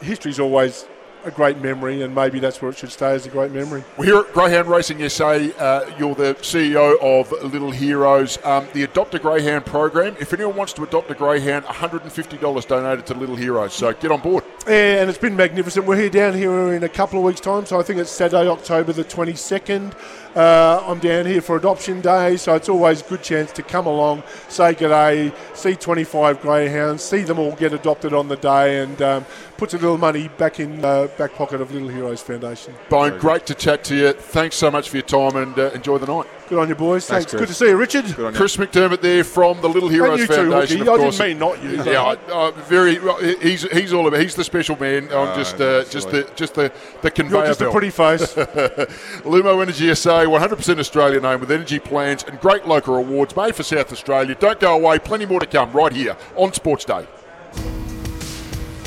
history's 0.01 0.39
always 0.39 0.87
a 1.25 1.31
great 1.31 1.59
memory, 1.59 2.03
and 2.03 2.15
maybe 2.15 2.39
that's 2.39 2.61
where 2.61 2.71
it 2.71 2.77
should 2.77 2.91
stay 2.91 3.13
as 3.13 3.27
a 3.27 3.29
great 3.29 3.53
memory. 3.53 3.85
Well, 3.97 4.07
here 4.07 4.19
at 4.19 4.33
Greyhound 4.33 4.69
Racing 4.69 5.09
SA, 5.09 5.27
uh, 5.27 5.91
you're 5.99 6.15
the 6.15 6.35
CEO 6.41 6.97
of 7.01 7.31
Little 7.53 7.71
Heroes. 7.71 8.39
Um, 8.45 8.67
the 8.73 8.85
Adopt 8.85 9.15
a 9.15 9.19
Greyhound 9.19 9.67
program, 9.67 10.17
if 10.21 10.33
anyone 10.33 10.57
wants 10.57 10.73
to 10.75 10.83
adopt 10.83 11.11
a 11.11 11.15
Greyhound, 11.15 11.65
$150 11.65 12.67
donated 12.67 13.07
to 13.07 13.15
Little 13.15 13.37
Heroes, 13.37 13.73
so 13.75 13.93
get 13.93 14.11
on 14.11 14.21
board. 14.21 14.45
Yeah, 14.67 15.01
and 15.01 15.11
it's 15.11 15.19
been 15.19 15.37
magnificent. 15.37 15.87
We're 15.87 15.97
here 15.97 16.11
down 16.11 16.35
here 16.35 16.73
in 16.75 16.85
a 16.85 16.89
couple 16.89 17.19
of 17.19 17.25
weeks' 17.25 17.41
time, 17.41 17.67
so 17.67 17.79
I 17.79 17.83
think 17.83 17.99
it's 17.99 18.11
Saturday, 18.11 18.49
October 18.49 18.93
the 18.93 19.05
22nd. 19.05 19.93
Uh, 20.35 20.83
I'm 20.87 20.99
down 20.99 21.27
here 21.27 21.43
for 21.43 21.57
Adoption 21.57 22.01
Day, 22.01 22.39
so 22.39 22.55
it's 22.55 22.71
always 22.71 23.03
a 23.03 23.05
good 23.05 23.23
chance 23.23 23.53
to 23.53 23.63
come 23.63 23.87
along, 23.87 24.23
say 24.49 24.73
good 24.73 24.89
day, 24.89 25.31
see 25.53 25.75
25 25.75 26.41
greyhounds, 26.41 27.03
see 27.03 27.21
them 27.21 27.39
all 27.39 27.53
get 27.53 27.75
adopted 27.75 28.15
on 28.15 28.29
the 28.29 28.37
day, 28.37 28.83
and 28.83 29.03
um, 29.03 29.27
puts 29.63 29.75
a 29.75 29.79
little 29.79 29.99
money 29.99 30.29
back 30.39 30.59
in 30.59 30.81
the 30.81 31.11
back 31.19 31.35
pocket 31.35 31.61
of 31.61 31.71
Little 31.71 31.89
Heroes 31.89 32.21
Foundation. 32.21 32.75
Bone, 32.89 33.19
great 33.19 33.47
to 33.47 33.55
chat 33.55 33.85
to 33.85 33.95
you. 33.95 34.13
Thanks 34.13 34.57
so 34.57 34.71
much 34.71 34.89
for 34.89 34.97
your 34.97 35.07
time 35.07 35.37
and 35.37 35.59
uh, 35.59 35.71
enjoy 35.71 35.99
the 35.99 36.07
night. 36.07 36.27
Good 36.49 36.59
on 36.59 36.69
you, 36.69 36.75
boys. 36.75 37.07
Thanks. 37.07 37.31
Thanks 37.31 37.41
good 37.41 37.49
to 37.49 37.55
see 37.55 37.69
you, 37.69 37.77
Richard. 37.77 38.09
You. 38.09 38.31
Chris 38.33 38.57
McDermott 38.57 39.01
there 39.01 39.25
from 39.25 39.61
the 39.61 39.69
Little 39.69 39.89
Heroes 39.89 40.19
you 40.19 40.27
Foundation. 40.27 40.85
Too, 40.85 40.93
I 40.93 40.99
didn't 40.99 41.19
mean 41.19 41.39
not 41.39 41.63
you. 41.63 41.83
Yeah, 41.85 42.03
I, 42.03 42.49
I, 42.49 42.51
very. 42.51 42.99
He's 43.39 43.63
he's 43.71 43.93
all 43.93 44.07
about. 44.07 44.21
He's 44.21 44.35
the 44.35 44.45
special 44.45 44.77
man. 44.79 45.05
I'm 45.05 45.29
oh, 45.29 45.35
just 45.37 45.61
uh, 45.61 45.85
just 45.85 46.11
the 46.11 46.31
just 46.35 46.55
the 46.55 46.73
the 47.01 47.11
conveyor 47.11 47.39
You're 47.39 47.47
just 47.47 47.61
belt. 47.61 47.71
a 47.71 47.73
pretty 47.73 47.91
face. 47.91 48.35
Lumo 49.25 49.63
Energy 49.63 49.95
SA, 49.95 50.22
100% 50.27 50.79
Australian 50.79 51.23
name 51.23 51.41
with 51.41 51.51
energy 51.51 51.79
plans 51.79 52.23
and 52.25 52.41
great 52.41 52.67
local 52.67 52.97
awards 52.97 53.37
made 53.37 53.55
for 53.55 53.63
South 53.63 53.93
Australia. 53.93 54.35
Don't 54.35 54.61
go 54.61 54.75
away. 54.75 54.99
Plenty 54.99 55.27
more 55.27 55.41
to 55.41 55.47
come 55.47 55.73
right 55.73 55.93
here 55.93 56.17
on 56.37 56.53
Sports 56.53 56.85
Day. 56.85 57.07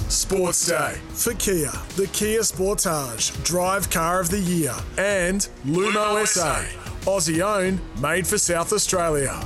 Sports 0.07 0.67
Day 0.67 0.95
for 1.09 1.33
Kia, 1.33 1.71
the 1.95 2.07
Kia 2.13 2.41
Sportage, 2.41 3.43
Drive 3.43 3.89
Car 3.89 4.19
of 4.19 4.29
the 4.29 4.39
Year, 4.39 4.73
and 4.97 5.47
Lumo 5.65 6.25
SA. 6.25 6.63
Aussie 7.09 7.41
owned, 7.41 7.79
made 8.01 8.25
for 8.25 8.37
South 8.37 8.71
Australia. 8.71 9.45